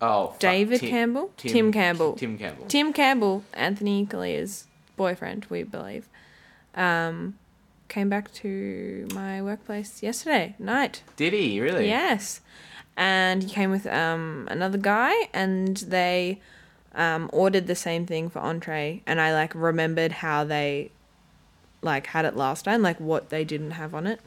[0.00, 1.32] Oh, fuck, David Tim- Campbell.
[1.36, 2.12] Tim, Campbell.
[2.14, 2.66] Tim Campbell.
[2.66, 6.08] Tim Campbell, Anthony Callea's boyfriend, we believe,
[6.74, 7.38] um,
[7.88, 11.02] came back to my workplace yesterday night.
[11.16, 11.86] Did he really?
[11.88, 12.40] Yes.
[12.96, 16.40] And he came with um, another guy, and they
[16.94, 19.02] um, ordered the same thing for entree.
[19.06, 20.90] And I like remembered how they
[21.80, 24.20] like had it last time, like what they didn't have on it.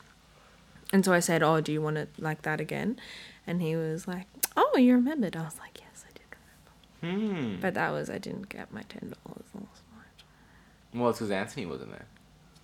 [0.91, 2.99] And so I said, "Oh, do you want it like that again?"
[3.47, 4.25] And he was like,
[4.57, 7.55] "Oh, you remembered?" I was like, "Yes, I did." Hmm.
[7.61, 10.99] But that was I didn't get my ten dollars last night.
[10.99, 12.05] well, it's because Anthony wasn't there.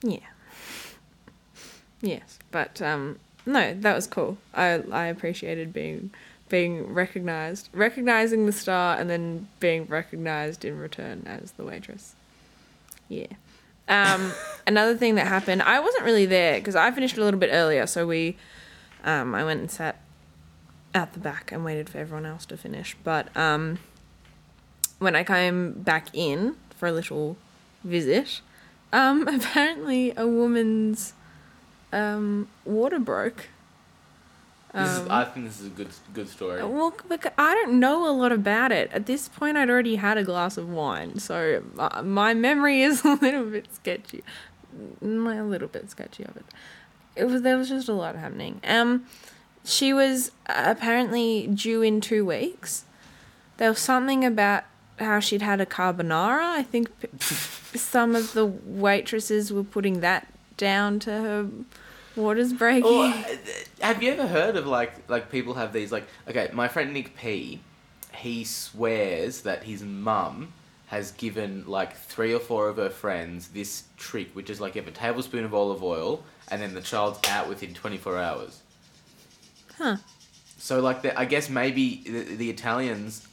[0.03, 0.19] Yeah.
[2.01, 4.37] Yes, but um, no, that was cool.
[4.53, 6.11] I I appreciated being
[6.49, 12.13] being recognized, recognizing the star, and then being recognized in return as the waitress.
[13.07, 13.27] Yeah.
[13.87, 14.33] Um,
[14.67, 17.87] another thing that happened, I wasn't really there because I finished a little bit earlier,
[17.87, 18.37] so we,
[19.05, 20.01] um, I went and sat
[20.93, 22.97] at the back and waited for everyone else to finish.
[23.03, 23.79] But um,
[24.99, 27.37] when I came back in for a little
[27.83, 28.41] visit,
[28.93, 31.13] um, apparently a woman's
[31.93, 33.47] um, water broke.
[34.73, 36.63] This is, Um, I think this is a good good story.
[36.63, 38.89] well, bec- I don't know a lot about it.
[38.93, 43.03] At this point, I'd already had a glass of wine, so uh, my memory is
[43.05, 44.23] a little bit sketchy.
[45.03, 46.45] Mm, A little bit sketchy of it.
[47.17, 48.61] It was there was just a lot happening.
[48.65, 49.05] Um,
[49.65, 52.85] she was apparently due in two weeks.
[53.57, 54.63] There was something about
[54.99, 56.41] how she'd had a carbonara.
[56.41, 56.89] I think
[57.75, 60.27] some of the waitresses were putting that
[60.57, 61.49] down to her
[62.15, 62.91] waters breaking.
[62.91, 63.35] Or, uh,
[63.81, 67.15] have you ever heard of like like people have these like okay, my friend Nick
[67.15, 67.61] P,
[68.13, 70.53] he swears that his mum
[70.87, 74.81] has given like three or four of her friends this trick, which is like you
[74.81, 78.61] have a tablespoon of olive oil and then the child's out within twenty four hours.
[79.77, 79.97] Huh.
[80.57, 83.27] So like the, I guess maybe the, the Italians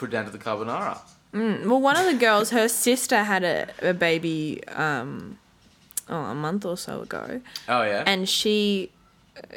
[0.00, 0.98] put it down to the carbonara.
[1.32, 5.38] Mm, well, one of the girls, her sister had a, a baby um,
[6.08, 8.02] oh, a month or so ago, Oh yeah.
[8.06, 8.90] and she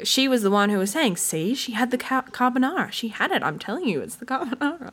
[0.04, 2.92] she was the one who was saying, "See, she had the ca- carbonara.
[2.92, 3.42] She had it.
[3.42, 4.92] I'm telling you, it's the carbonara."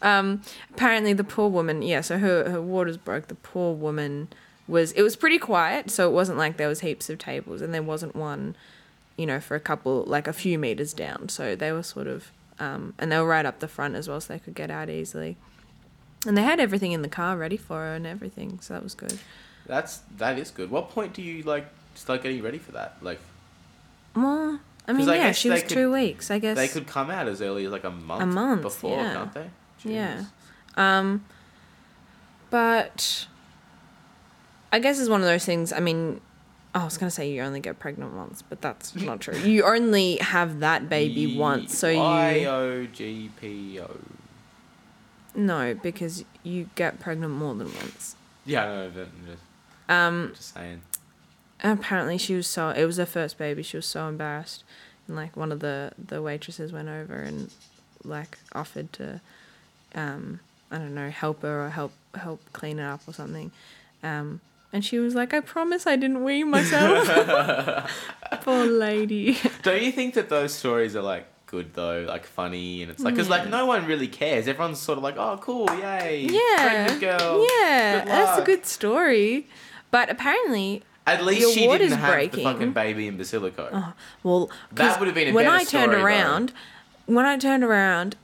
[0.00, 2.00] Um, apparently, the poor woman, yeah.
[2.02, 3.26] So her her waters broke.
[3.28, 4.28] The poor woman
[4.68, 4.92] was.
[4.92, 7.82] It was pretty quiet, so it wasn't like there was heaps of tables, and there
[7.82, 8.54] wasn't one,
[9.16, 11.28] you know, for a couple like a few meters down.
[11.28, 12.30] So they were sort of,
[12.62, 14.88] um, and they were right up the front as well, so they could get out
[14.88, 15.36] easily.
[16.26, 18.94] And they had everything in the car ready for her and everything, so that was
[18.94, 19.18] good.
[19.66, 20.70] That's that is good.
[20.70, 22.96] What point do you like start getting ready for that?
[23.02, 23.20] Like
[24.14, 26.30] Well, I mean, I yeah, she was could- two weeks.
[26.30, 28.96] I guess they could come out as early as like a month, a month, before,
[28.96, 29.12] yeah.
[29.14, 29.50] can't they?
[29.84, 30.24] Yeah.
[30.76, 31.24] Um,
[32.50, 33.26] but
[34.72, 35.72] I guess it's one of those things.
[35.72, 36.20] I mean,
[36.74, 39.36] I was gonna say you only get pregnant once, but that's not true.
[39.36, 41.98] You only have that baby once, so you
[42.48, 43.90] O G P O.
[45.34, 48.16] no, because you get pregnant more than once.
[48.44, 49.42] Yeah, no, no, I'm just,
[49.88, 50.82] Um, just saying.
[51.62, 53.62] apparently she was so it was her first baby.
[53.62, 54.64] She was so embarrassed,
[55.06, 57.50] and like one of the the waitresses went over and
[58.04, 59.20] like offered to,
[59.94, 63.52] um, I don't know, help her or help help clean it up or something.
[64.02, 64.40] Um,
[64.72, 67.06] and she was like, "I promise I didn't wee myself."
[68.42, 69.38] Poor lady.
[69.62, 73.14] Don't you think that those stories are like good though, like funny, and it's like
[73.14, 74.48] because like no one really cares.
[74.48, 76.56] Everyone's sort of like, oh, cool, yay, Yeah.
[76.56, 77.46] pregnant girl.
[77.60, 79.46] Yeah, that's a good story.
[79.90, 82.44] But apparently, At least she didn't have breaking.
[82.44, 83.68] the fucking baby in Basilico.
[83.70, 86.02] Oh, well, that would've been a when I turned story, though.
[86.04, 86.52] around.
[87.04, 88.16] When I turned around,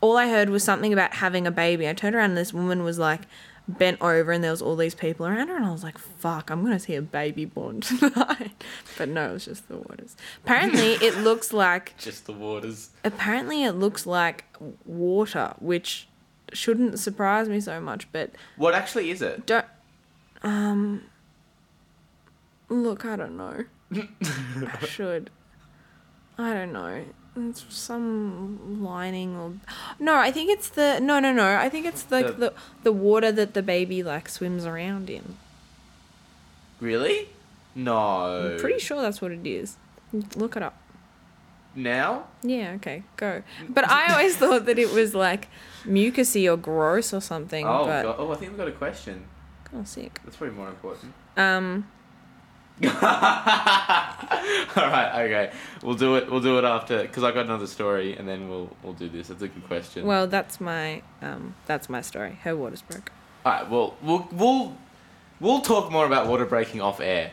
[0.00, 1.86] all I heard was something about having a baby.
[1.88, 3.22] I turned around and this woman was like
[3.66, 6.50] bent over, and there was all these people around her, and I was like, "Fuck,
[6.50, 8.62] I'm gonna see a baby born tonight."
[8.98, 10.16] but no, it was just the waters.
[10.44, 12.90] Apparently, it looks like Just the waters.
[13.04, 14.44] apparently it looks like
[14.84, 16.08] water, which
[16.52, 18.06] shouldn't surprise me so much.
[18.12, 19.46] But What actually is it?
[19.46, 19.66] don't
[20.42, 21.02] um
[22.68, 25.30] look i don't know i should
[26.38, 27.04] i don't know
[27.36, 29.52] it's some lining or
[29.98, 32.52] no i think it's the no no no i think it's like The- the
[32.84, 35.36] the water that the baby like swims around in
[36.80, 37.28] Really?
[37.74, 38.52] No.
[38.52, 39.76] i'm pretty sure that's what it is
[40.36, 40.76] look it up
[41.74, 42.24] Now?
[42.42, 45.48] yeah okay go but i always thought that it was like
[45.84, 48.16] mucusy or gross or something Oh, but God.
[48.18, 49.24] oh, I think we've got a question.
[49.74, 51.12] oh sick That's probably more important.
[51.36, 51.88] Um,
[52.84, 52.90] All
[54.76, 55.52] right, okay.
[55.82, 56.28] We'll do it.
[56.28, 59.28] We'll do it after because I got another story, and then we'll we'll do this.
[59.28, 60.04] That's a good question.
[60.06, 62.38] Well, that's my um, that's my story.
[62.42, 63.12] Her water's broke.
[63.46, 63.70] All right.
[63.70, 64.76] Well, we'll we'll
[65.38, 67.30] we'll talk more about water breaking off air.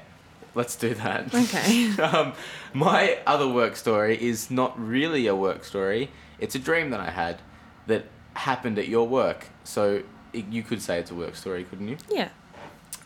[0.53, 1.33] Let's do that.
[1.33, 1.89] Okay.
[2.03, 2.33] um,
[2.73, 6.11] my other work story is not really a work story.
[6.39, 7.41] It's a dream that I had
[7.87, 9.47] that happened at your work.
[9.63, 11.97] So it, you could say it's a work story, couldn't you?
[12.09, 12.29] Yeah.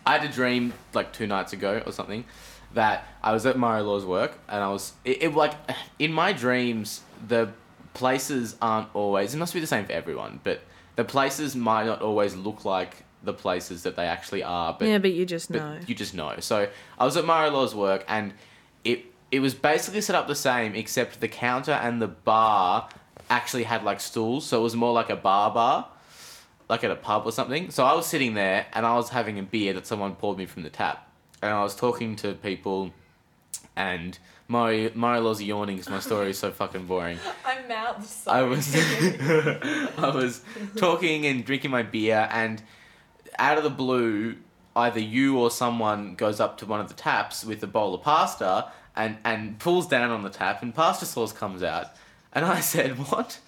[0.06, 2.26] I had a dream like two nights ago or something
[2.74, 5.54] that I was at Marie-Laure's work and I was it, it like
[6.00, 7.50] in my dreams the
[7.94, 10.62] places aren't always it must be the same for everyone but
[10.96, 14.98] the places might not always look like the places that they actually are but yeah,
[14.98, 15.80] but you just but know.
[15.88, 16.36] you just know.
[16.40, 18.34] So I was at Marie-Laure's work, and
[18.84, 22.88] it it was basically set up the same, except the counter and the bar
[23.30, 25.88] actually had like stools, so it was more like a bar bar,
[26.70, 27.70] like at a pub or something.
[27.72, 30.46] So I was sitting there, and I was having a beer that someone poured me
[30.46, 31.10] from the tap,
[31.42, 32.92] and I was talking to people,
[33.76, 37.18] and Marie Mario Law's yawning because my story is so fucking boring.
[37.46, 38.28] I'm mouthed.
[38.28, 40.42] I was I was
[40.76, 42.62] talking and drinking my beer and
[43.40, 44.36] out of the blue
[44.76, 48.04] either you or someone goes up to one of the taps with a bowl of
[48.04, 51.88] pasta and and pulls down on the tap and pasta sauce comes out
[52.32, 53.40] and I said what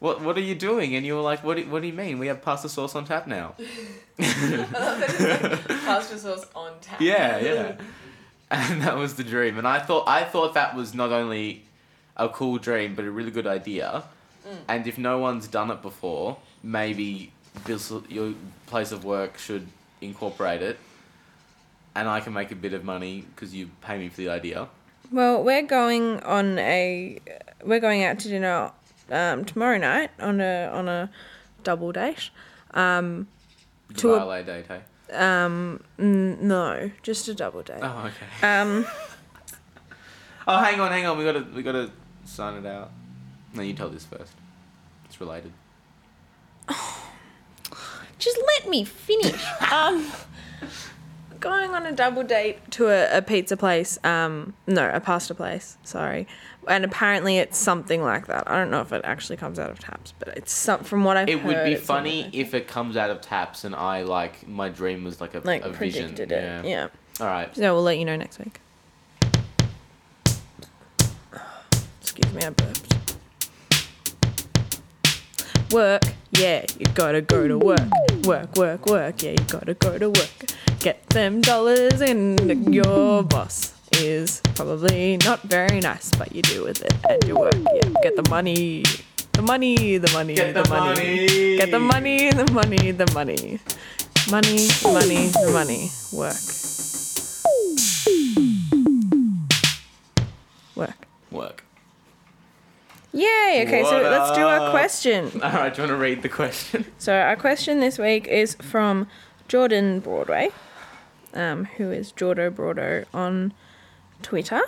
[0.00, 0.96] what what are you doing?
[0.96, 2.18] And you were like what do, what do you mean?
[2.18, 3.54] We have pasta sauce on tap now.
[4.18, 7.00] Pasta sauce on tap.
[7.00, 7.76] yeah yeah.
[8.50, 9.58] And that was the dream.
[9.58, 11.64] And I thought I thought that was not only
[12.16, 14.02] a cool dream but a really good idea.
[14.46, 14.56] Mm.
[14.68, 17.32] And if no one's done it before maybe
[17.64, 18.34] this your
[18.66, 19.66] place of work should
[20.00, 20.78] incorporate it.
[21.94, 24.68] And I can make a bit of money because you pay me for the idea.
[25.12, 27.18] Well, we're going on a
[27.64, 28.70] we're going out to dinner
[29.10, 31.10] um, tomorrow night on a on a
[31.62, 32.30] double date.
[32.72, 33.28] Um,
[33.96, 34.78] To a- Valet date eh?
[35.12, 37.80] um, n- no, just a double date.
[37.82, 38.86] oh okay Um,
[40.46, 41.90] oh hang on hang on we gotta we gotta
[42.24, 42.90] sign it out
[43.54, 44.32] no you tell this first
[45.06, 45.52] it's related
[48.18, 49.42] just let me finish.
[49.72, 50.06] um,
[51.40, 53.98] going on a double date to a, a pizza place.
[54.04, 55.78] Um, no, a pasta place.
[55.84, 56.26] Sorry,
[56.68, 58.48] and apparently it's something like that.
[58.50, 61.16] I don't know if it actually comes out of taps, but it's some from what
[61.16, 63.64] I've It would heard, be it's something funny like if it comes out of taps
[63.64, 66.08] and I like my dream was like a, like a vision.
[66.10, 66.64] predicted it.
[66.66, 66.88] Yeah.
[67.20, 67.54] All right.
[67.54, 68.60] So we'll let you know next week.
[72.00, 72.94] Excuse me, I burped.
[75.72, 77.80] Work, yeah, you gotta go to work.
[78.24, 80.30] Work, work, work, yeah, you gotta go to work.
[80.80, 86.82] Get them dollars and your boss is probably not very nice, but you deal with
[86.82, 87.54] it and you work.
[87.54, 88.84] Yeah, get the money.
[89.32, 90.94] The money, the money, Get the, the money.
[91.00, 91.56] money.
[91.56, 93.58] Get the money, the money, the money.
[94.30, 95.90] Money, money, the money.
[96.12, 96.36] Work.
[100.76, 101.06] Work.
[101.30, 101.64] Work.
[103.12, 103.64] Yay!
[103.66, 105.30] Okay, so What let's do our question.
[105.42, 105.74] All right.
[105.74, 106.84] Do you want to read the question?
[106.98, 109.06] So our question this week is from
[109.48, 110.50] Jordan Broadway,
[111.34, 113.52] um, who is Jordo Broado on
[114.22, 114.60] Twitter.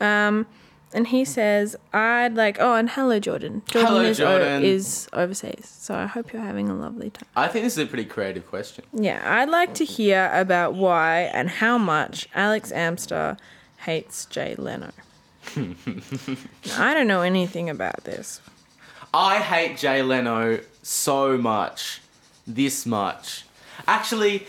[0.00, 0.46] Um,
[0.94, 3.62] and he says, I'd like, oh, and hello, Jordan.
[3.66, 4.62] Jordan, Hello, is, Jordan.
[4.62, 7.26] is overseas, so I hope you're having a lovely time.
[7.34, 8.84] I think this is a pretty creative question.
[8.92, 13.38] Yeah, I'd like to hear about why and how much Alex Amster
[13.78, 14.90] hates Jay Leno.
[15.56, 18.40] I don't know anything about this.
[19.14, 22.00] I hate Jay Leno so much.
[22.46, 23.44] This much.
[23.86, 24.46] Actually,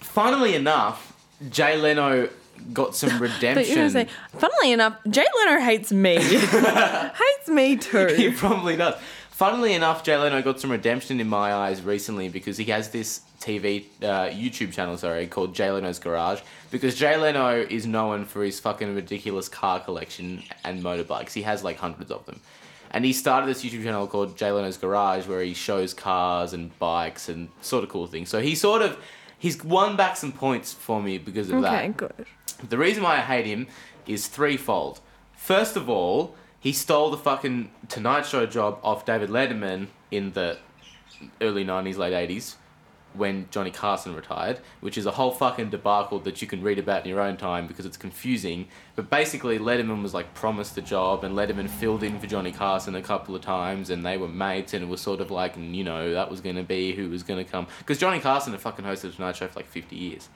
[0.00, 1.12] funnily enough,
[1.50, 2.28] Jay Leno
[2.72, 3.74] got some redemption.
[3.74, 6.16] gonna say, funnily enough, Jay Leno hates me.
[6.20, 8.06] hates me too.
[8.16, 8.94] he probably does.
[9.30, 13.20] Funnily enough, Jay Leno got some redemption in my eyes recently because he has this
[13.38, 16.40] TV, uh, YouTube channel, sorry, called Jay Leno's Garage.
[16.70, 21.32] Because Jay Leno is known for his fucking ridiculous car collection and motorbikes.
[21.34, 22.40] He has like hundreds of them.
[22.90, 26.76] And he started this YouTube channel called Jay Leno's Garage where he shows cars and
[26.78, 28.30] bikes and sort of cool things.
[28.30, 28.96] So he sort of,
[29.38, 31.84] he's won back some points for me because of that.
[31.84, 32.26] Okay, good.
[32.62, 33.66] The reason why I hate him
[34.06, 35.00] is threefold.
[35.34, 40.58] First of all, he stole the fucking Tonight Show job off David Letterman in the
[41.40, 42.56] early 90s, late 80s
[43.16, 47.04] when Johnny Carson retired, which is a whole fucking debacle that you can read about
[47.04, 48.68] in your own time because it's confusing.
[48.94, 52.94] But basically, Letterman was like promised the job, and Letterman filled in for Johnny Carson
[52.94, 55.84] a couple of times, and they were mates, and it was sort of like, you
[55.84, 57.66] know, that was going to be who was going to come.
[57.78, 60.28] Because Johnny Carson had fucking hosted Tonight Show for like 50 years.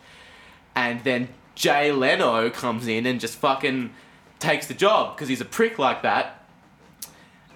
[0.75, 1.29] And then
[1.61, 3.91] Jay Leno comes in and just fucking
[4.39, 6.43] takes the job because he's a prick like that.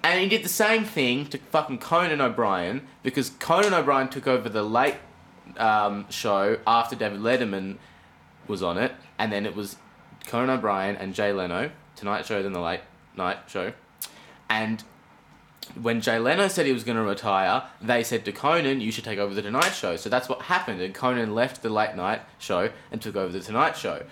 [0.03, 4.47] And he did the same thing to fucking Conan O'Brien because Conan O'Brien took over
[4.47, 4.97] the late
[5.57, 7.77] um, show after David Letterman
[8.47, 9.77] was on it, and then it was
[10.27, 12.81] Conan O'Brien and Jay Leno, Tonight Show, then the Late
[13.17, 13.73] Night Show,
[14.47, 14.83] and
[15.81, 19.03] when Jay Leno said he was going to retire, they said to Conan, "You should
[19.03, 22.21] take over the Tonight Show." So that's what happened, and Conan left the Late Night
[22.39, 24.03] Show and took over the Tonight Show,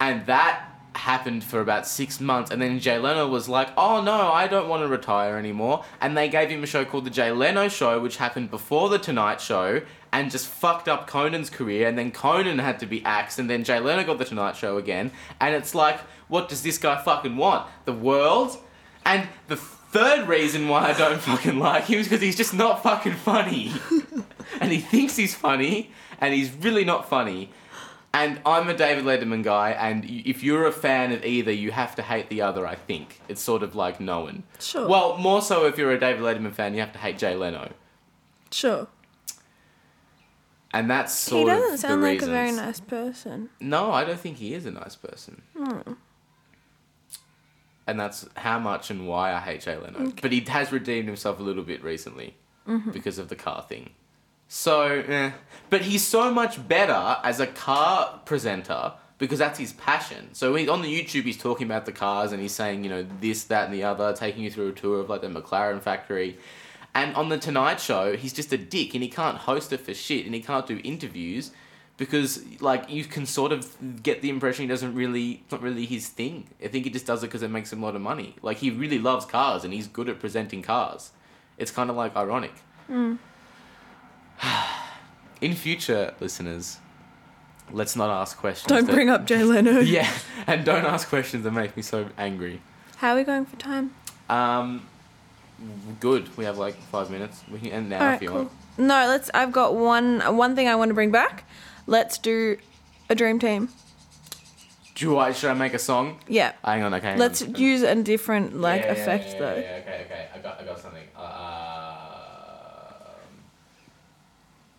[0.00, 4.32] and that happened for about six months, and then Jay Leno was like, "Oh no,
[4.32, 7.30] I don't want to retire anymore," and they gave him a show called the Jay
[7.30, 9.82] Leno Show, which happened before the Tonight Show,
[10.12, 13.62] and just fucked up Conan's career, and then Conan had to be axed, and then
[13.62, 17.36] Jay Leno got the Tonight Show again, and it's like, what does this guy fucking
[17.36, 17.68] want?
[17.84, 18.58] The world?
[19.04, 19.56] And the
[19.90, 23.72] third reason why I don't fucking like him is because he's just not fucking funny.
[24.60, 27.50] and he thinks he's funny, and he's really not funny.
[28.14, 31.70] And I'm a David Letterman guy, and y- if you're a fan of either, you
[31.72, 33.20] have to hate the other, I think.
[33.28, 34.44] It's sort of like known.
[34.58, 34.88] Sure.
[34.88, 37.70] Well, more so if you're a David Letterman fan, you have to hate Jay Leno.
[38.50, 38.88] Sure.
[40.72, 42.66] And that's He sort of doesn't sound the like a very reasons.
[42.66, 43.50] nice person.
[43.60, 45.42] No, I don't think he is a nice person.
[45.56, 45.92] Hmm.
[47.88, 50.12] And that's how much and why I hate Jay Leno.
[50.22, 52.36] But he has redeemed himself a little bit recently
[52.68, 52.90] Mm-hmm.
[52.90, 53.90] because of the car thing.
[54.46, 55.30] So, eh.
[55.70, 60.34] But he's so much better as a car presenter because that's his passion.
[60.34, 63.06] So he, on the YouTube, he's talking about the cars and he's saying, you know,
[63.22, 66.36] this, that, and the other, taking you through a tour of like the McLaren factory.
[66.94, 69.94] And on the Tonight Show, he's just a dick and he can't host it for
[69.94, 71.52] shit and he can't do interviews
[71.98, 75.84] because like you can sort of get the impression he doesn't really it's not really
[75.84, 76.48] his thing.
[76.64, 78.36] I think he just does it because it makes him a lot of money.
[78.40, 81.10] Like he really loves cars and he's good at presenting cars.
[81.58, 82.54] It's kind of like ironic.
[85.40, 86.78] In future, listeners,
[87.72, 88.68] let's not ask questions.
[88.68, 89.80] Don't that- bring up Jay Leno.
[89.98, 90.10] Yeah,
[90.46, 92.60] and don't ask questions that make me so angry.
[92.96, 93.94] How are we going for time?
[94.28, 94.86] Um,
[96.00, 96.36] good.
[96.36, 97.42] We have like five minutes.
[97.50, 98.36] We can end now right, if you cool.
[98.38, 98.50] want.
[98.78, 99.30] No, let's.
[99.34, 101.44] I've got one one thing I want to bring back.
[101.88, 102.58] Let's do
[103.08, 103.70] a dream team.
[104.94, 106.18] Do I should I make a song?
[106.28, 106.52] Yeah.
[106.62, 107.08] Hang on, okay.
[107.10, 107.54] hang Let's on.
[107.54, 109.54] use a different like Yeah, yeah, effect yeah, though.
[109.56, 110.28] Yeah, okay, okay.
[110.34, 111.02] I got, I got something.
[111.16, 111.38] Uh,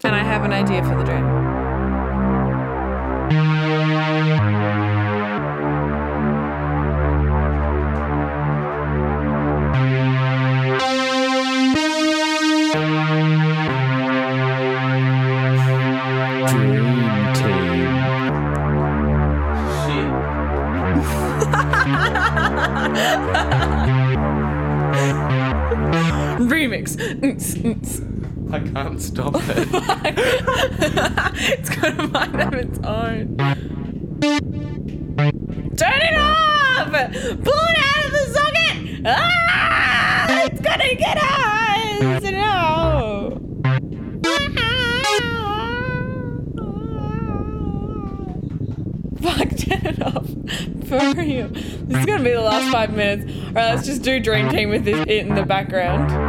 [0.04, 1.04] And I have an idea for the.
[1.04, 1.49] Dream
[29.00, 29.44] Stop it.
[31.58, 33.38] it's got a mind of its own.
[35.78, 36.92] Turn it off!
[36.92, 39.02] Pull it out of the socket!
[39.06, 40.44] Ah!
[40.46, 42.24] It's gonna get us!
[42.24, 43.40] No!
[49.22, 50.28] Fuck, turn it off.
[50.88, 51.48] For real.
[51.50, 53.32] This is gonna be the last five minutes.
[53.48, 56.29] Alright, let's just do Dream Team with this it in the background.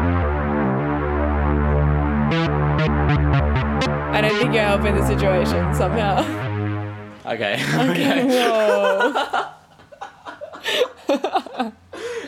[4.70, 6.22] I don't think you're helping the situation somehow.
[7.26, 7.58] Okay.
[7.90, 8.22] Okay,
[11.08, 11.72] Okay.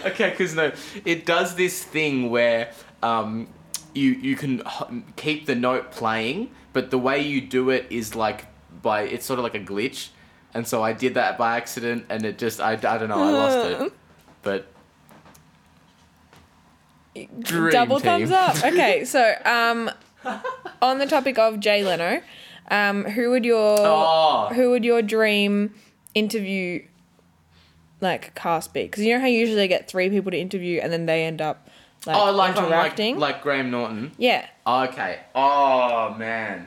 [0.04, 0.72] Okay, because no,
[1.04, 2.72] it does this thing where
[3.04, 3.46] um,
[3.94, 8.16] you you can h- keep the note playing, but the way you do it is
[8.16, 8.46] like
[8.82, 10.08] by it's sort of like a glitch,
[10.52, 13.30] and so I did that by accident, and it just I, I don't know I
[13.30, 13.92] lost it,
[14.42, 14.66] but
[17.38, 18.26] Dream Double team.
[18.26, 18.56] thumbs up.
[18.64, 19.88] Okay, so um,
[20.82, 22.22] on the topic of Jay Leno,
[22.70, 25.74] um, who would your oh who would your dream
[26.14, 26.84] interview
[28.00, 28.82] like cast be?
[28.82, 31.40] Because you know how usually they get three people to interview and then they end
[31.40, 31.68] up
[32.06, 33.18] like, oh like on, like interacting.
[33.18, 34.12] like Graham Norton.
[34.18, 34.46] yeah.
[34.66, 35.20] Okay.
[35.34, 36.66] Oh man.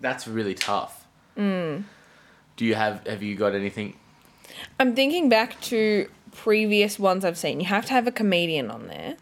[0.00, 1.06] That's really tough.
[1.36, 1.82] Hmm.
[2.56, 3.96] Do you have have you got anything?
[4.78, 7.60] I'm thinking back to previous ones I've seen.
[7.60, 9.16] You have to have a comedian on there.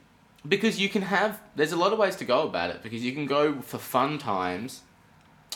[0.46, 3.12] Because you can have there's a lot of ways to go about it because you
[3.12, 4.80] can go for fun times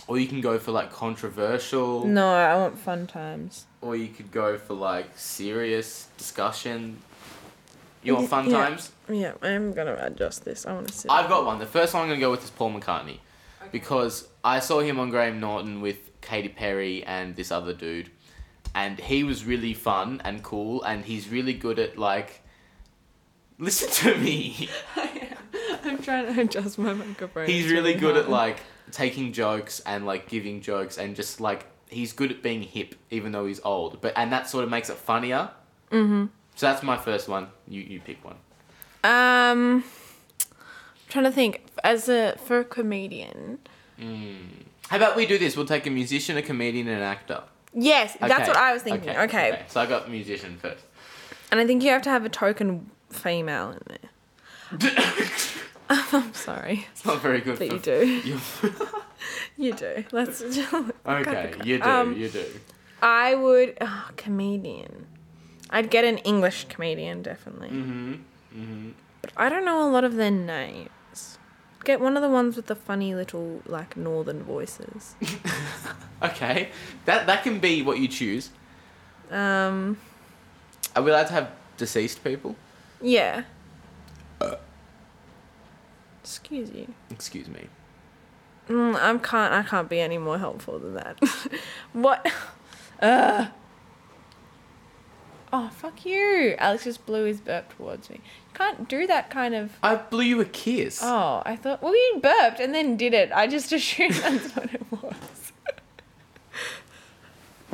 [0.07, 3.67] or you can go for like controversial No, I want fun times.
[3.81, 6.99] or you could go for like serious discussion.
[8.05, 8.59] You want fun Yeah.
[8.69, 8.93] times?
[9.11, 10.65] Yeah, I'm gonna adjust this.
[10.67, 11.11] I want to sit.
[11.11, 11.59] I've got one.
[11.59, 13.19] The first one I'm gonna go with is Paul McCartney,
[13.73, 18.11] because I saw him on Graham Norton with Katy Perry and this other dude,
[18.77, 22.43] and he was really fun and cool, and he's really good at like.
[23.59, 24.69] Listen to me.
[25.85, 27.47] I'm trying to adjust my microphone.
[27.47, 28.59] He's really good at like
[28.91, 33.33] taking jokes and like giving jokes and just like he's good at being hip even
[33.33, 34.01] though he's old.
[34.01, 35.51] But and that sort of makes it funnier.
[35.91, 36.27] Mm-hmm.
[36.57, 37.49] So that's my first one.
[37.69, 38.37] You you pick one.
[39.05, 39.85] Um, I'm
[41.09, 43.59] trying to think as a for a comedian.
[44.01, 44.37] Mm.
[44.89, 45.57] How about we do this?
[45.57, 47.43] We'll take a musician, a comedian, and an actor.
[47.73, 49.11] Yes, that's what I was thinking.
[49.11, 49.23] Okay.
[49.53, 49.63] Okay.
[49.69, 50.85] So I got musician first.
[51.51, 54.93] And I think you have to have a token female in there.
[55.89, 57.59] I'm sorry, It's not very good.
[57.59, 58.07] but you do.
[58.07, 58.41] You-
[59.57, 60.05] You do.
[60.13, 60.43] Let's.
[60.43, 61.83] okay, you do.
[61.85, 62.45] Um, you do.
[63.03, 63.77] I would.
[63.81, 65.07] Oh, comedian.
[65.71, 67.71] I'd get an English comedian, definitely.
[67.71, 68.13] Mm-hmm.
[68.55, 68.89] Mm-hmm.
[69.23, 71.39] But I don't know a lot of their names.
[71.85, 75.15] Get one of the ones with the funny little, like, northern voices.
[76.23, 76.69] Okay,
[77.07, 78.51] that that can be what you choose.
[79.31, 79.97] Um,
[80.95, 82.55] Are we allowed to have deceased people?
[83.01, 83.45] Yeah.
[86.23, 86.93] Excuse you.
[87.11, 87.69] Excuse me.
[88.69, 89.53] Mm, I can't.
[89.55, 91.21] I can't be any more helpful than that.
[91.93, 92.27] what?
[93.01, 93.47] Uh.
[95.53, 96.57] Oh fuck you!
[96.59, 98.17] Alex just blew his burp towards me.
[98.17, 99.79] You can't do that kind of.
[99.83, 101.01] I blew you a kiss.
[101.03, 101.81] Oh, I thought.
[101.83, 103.31] Well, you burped and then did it.
[103.33, 105.46] I just assumed that's what it was.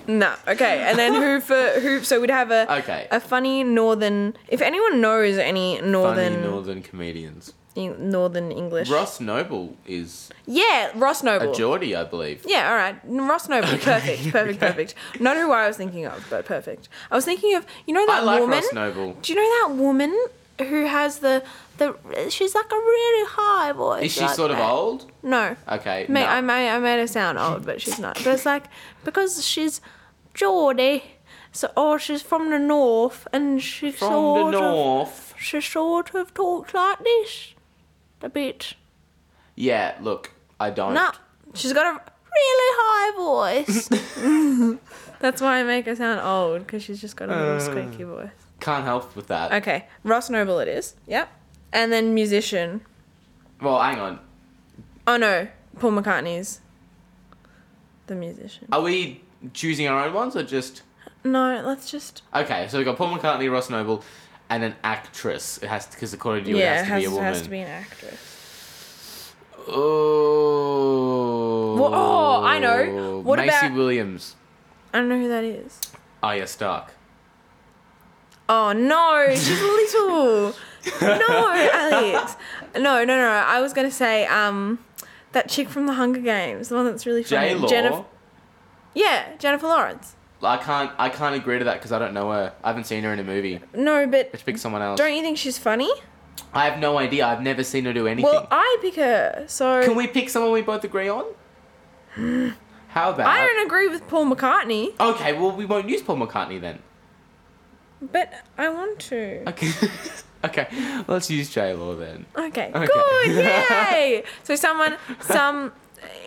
[0.06, 0.34] No.
[0.48, 0.80] Okay.
[0.82, 2.02] And then who for who?
[2.04, 3.06] So we'd have a Okay.
[3.10, 4.34] a funny northern.
[4.48, 7.52] If anyone knows any northern Funny northern comedians.
[7.74, 8.90] Eng- northern English.
[8.90, 11.52] Ross Noble is Yeah, Ross Noble.
[11.52, 12.44] a Geordie, I believe.
[12.46, 12.96] Yeah, all right.
[13.04, 14.94] Ross Noble, perfect, perfect, perfect.
[15.20, 16.90] Not who I was thinking of, but perfect.
[17.10, 18.58] I was thinking of you know that I that like woman.
[18.58, 19.12] Ross Noble.
[19.22, 20.14] Do you know that woman
[20.64, 21.42] who has the
[21.78, 21.94] the?
[22.28, 24.04] She's like a really high voice.
[24.04, 25.10] Is she like sort of old?
[25.22, 25.56] No.
[25.68, 26.06] Okay.
[26.08, 26.26] May, no.
[26.28, 28.14] I may I made her sound old, but she's not.
[28.16, 28.64] But it's like
[29.04, 29.80] because she's
[30.34, 31.02] Geordie,
[31.52, 36.32] so or she's from the north, and she From sort the of she sort of
[36.34, 37.54] talks like this,
[38.22, 38.74] a bit.
[39.54, 40.94] Yeah, look, I don't.
[40.94, 41.10] No,
[41.54, 42.00] she's got a
[42.34, 43.88] really high voice.
[45.20, 47.60] That's why I make her sound old because she's just got a little Uh.
[47.60, 48.30] squeaky voice.
[48.62, 49.52] Can't help with that.
[49.52, 50.94] Okay, Ross Noble it is.
[51.08, 51.28] Yep.
[51.72, 52.82] And then musician.
[53.60, 54.20] Well, hang on.
[55.06, 55.48] Oh no,
[55.80, 56.60] Paul McCartney's
[58.06, 58.68] the musician.
[58.70, 59.20] Are we
[59.52, 60.82] choosing our own ones or just.
[61.24, 62.22] No, let's just.
[62.34, 64.04] Okay, so we've got Paul McCartney, Ross Noble,
[64.48, 65.58] and an actress.
[65.58, 67.24] It has to, because according to you, yeah, it has to be a woman.
[67.24, 69.34] It has to be an actress.
[69.68, 70.92] Oh.
[71.80, 73.20] Well, oh, I know.
[73.24, 74.36] What Maisie about- Williams.
[74.94, 75.80] I don't know who that is.
[76.22, 76.92] Oh, Arya Stark.
[78.48, 80.54] Oh no, she's little.
[81.00, 82.36] no, Alex.
[82.74, 83.28] No, no, no.
[83.28, 84.78] I was gonna say um,
[85.32, 87.50] that chick from the Hunger Games, the one that's really funny.
[87.50, 87.68] J Law.
[87.68, 88.04] Jennifer.
[88.94, 90.16] Yeah, Jennifer Lawrence.
[90.42, 90.90] I can't.
[90.98, 92.52] I can't agree to that because I don't know her.
[92.64, 93.60] I haven't seen her in a movie.
[93.74, 94.98] No, but Let's pick someone else.
[94.98, 95.90] don't you think she's funny?
[96.52, 97.26] I have no idea.
[97.26, 98.30] I've never seen her do anything.
[98.30, 99.44] Well, I pick her.
[99.46, 101.24] So Can we pick someone we both agree on?
[102.88, 103.26] How about?
[103.26, 106.80] I don't agree with Paul McCartney, Okay, well we won't use Paul McCartney then.
[108.10, 109.48] But I want to.
[109.50, 109.70] Okay.
[110.44, 110.66] okay,
[111.06, 112.26] let's use J Law then.
[112.36, 112.86] Okay, Okay.
[112.86, 114.24] good, yay!
[114.42, 115.72] so someone, some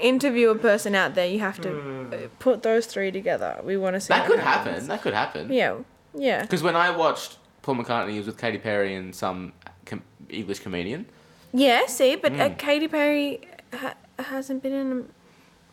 [0.01, 3.59] interviewer person out there, you have to uh, put those three together.
[3.63, 4.09] We want to see.
[4.13, 4.73] That could happens.
[4.73, 4.87] happen.
[4.87, 5.51] That could happen.
[5.51, 5.77] Yeah,
[6.13, 6.41] yeah.
[6.41, 9.51] Because when I watched Paul McCartney, he was with Katy Perry and some
[9.85, 11.05] com- English comedian.
[11.53, 12.57] Yeah, see, but uh, Mm.
[12.57, 13.41] Katy Perry
[13.73, 14.91] ha- hasn't been in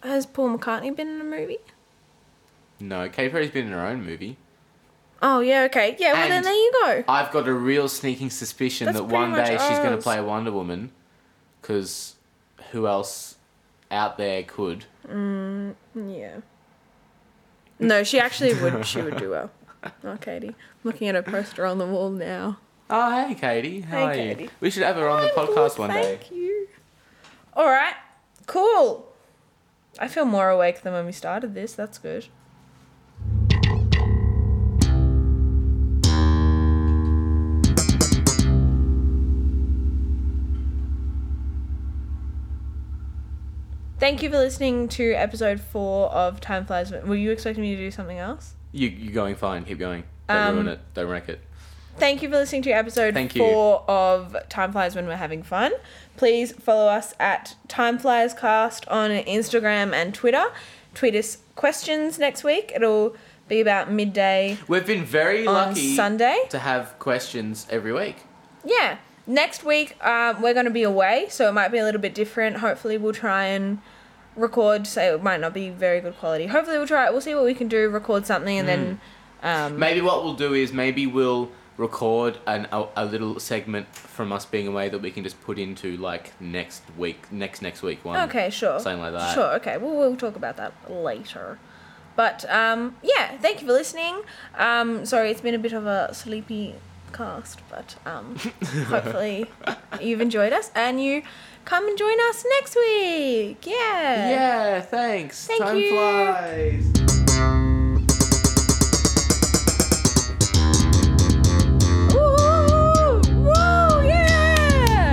[0.05, 0.07] a.
[0.07, 1.59] Has Paul McCartney been in a movie?
[2.81, 4.37] No, Katy Perry's been in her own movie.
[5.25, 5.97] Oh, yeah, okay.
[6.01, 7.05] Yeah, well, then And- there you go.
[7.09, 10.03] I've got a real sneaking suspicion That's that pretty one much day she's going to
[10.03, 10.91] play Wonder Woman.
[11.61, 12.17] Because
[12.73, 13.37] who else
[13.91, 14.87] out there could?
[15.09, 16.39] Mm, yeah.
[17.79, 18.85] No, she actually would.
[18.85, 19.51] She would do well.
[20.05, 20.49] Oh, Katie.
[20.49, 20.55] I'm
[20.85, 22.59] looking at her poster on the wall now.
[22.89, 23.81] Oh, hey, Katie.
[23.81, 24.43] How Hey, are Katie.
[24.45, 24.51] you?
[24.61, 26.19] We should have her on the I'm podcast one day.
[26.19, 26.69] Thank you.
[27.55, 27.95] All right.
[28.47, 29.09] Cool.
[29.99, 31.73] I feel more awake than when we started this.
[31.75, 32.27] That's good.
[44.03, 46.91] Thank you for listening to episode four of Time Flies.
[46.91, 48.55] Were you expecting me to do something else?
[48.73, 49.65] You, you're going fine.
[49.65, 50.03] Keep going.
[50.29, 50.81] Don't Um, ruin it.
[50.93, 51.39] Don't wreck it.
[51.99, 53.43] Thank you for listening to episode Thank you.
[53.43, 55.71] four of Time Flies When We're Having Fun.
[56.17, 60.47] Please follow us at Time Flies Cast on Instagram and Twitter.
[60.95, 62.73] Tweet us questions next week.
[62.75, 63.15] It'll
[63.47, 66.41] be about midday We've been very on lucky Sunday.
[66.51, 68.17] to have questions every week.
[68.65, 68.97] Yeah.
[69.29, 72.13] Next week, um, we're going to be away, so it might be a little bit
[72.13, 72.57] different.
[72.57, 73.79] Hopefully, we'll try and
[74.37, 74.87] record.
[74.87, 76.47] so it might not be very good quality.
[76.47, 77.07] Hopefully, we'll try.
[77.07, 77.13] it.
[77.13, 77.89] We'll see what we can do.
[77.89, 79.01] Record something, and then.
[79.43, 84.33] Um, Maybe what we'll do is maybe we'll record an, a, a little segment from
[84.33, 88.05] us being away that we can just put into like next week, next next week
[88.05, 88.29] one.
[88.29, 88.79] Okay, sure.
[88.79, 89.35] Something like that.
[89.35, 89.79] Sure, okay.
[89.79, 91.59] Well, we'll talk about that later.
[92.15, 94.23] But um, yeah, thank you for listening.
[94.57, 96.77] Um, sorry, it's been a bit of a sleepy
[97.13, 98.37] podcast, but um,
[98.87, 99.47] hopefully
[100.01, 101.23] you've enjoyed us and you
[101.65, 103.67] come and join us next week.
[103.67, 104.31] Yeah.
[104.31, 105.47] Yeah, thanks.
[105.47, 105.91] Thank Time you.
[105.91, 108.03] flies.
[112.15, 113.21] Woo!
[113.43, 114.07] Woo!
[114.07, 115.11] Yeah!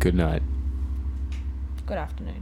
[0.00, 0.42] Good night.
[1.86, 2.37] Good afternoon.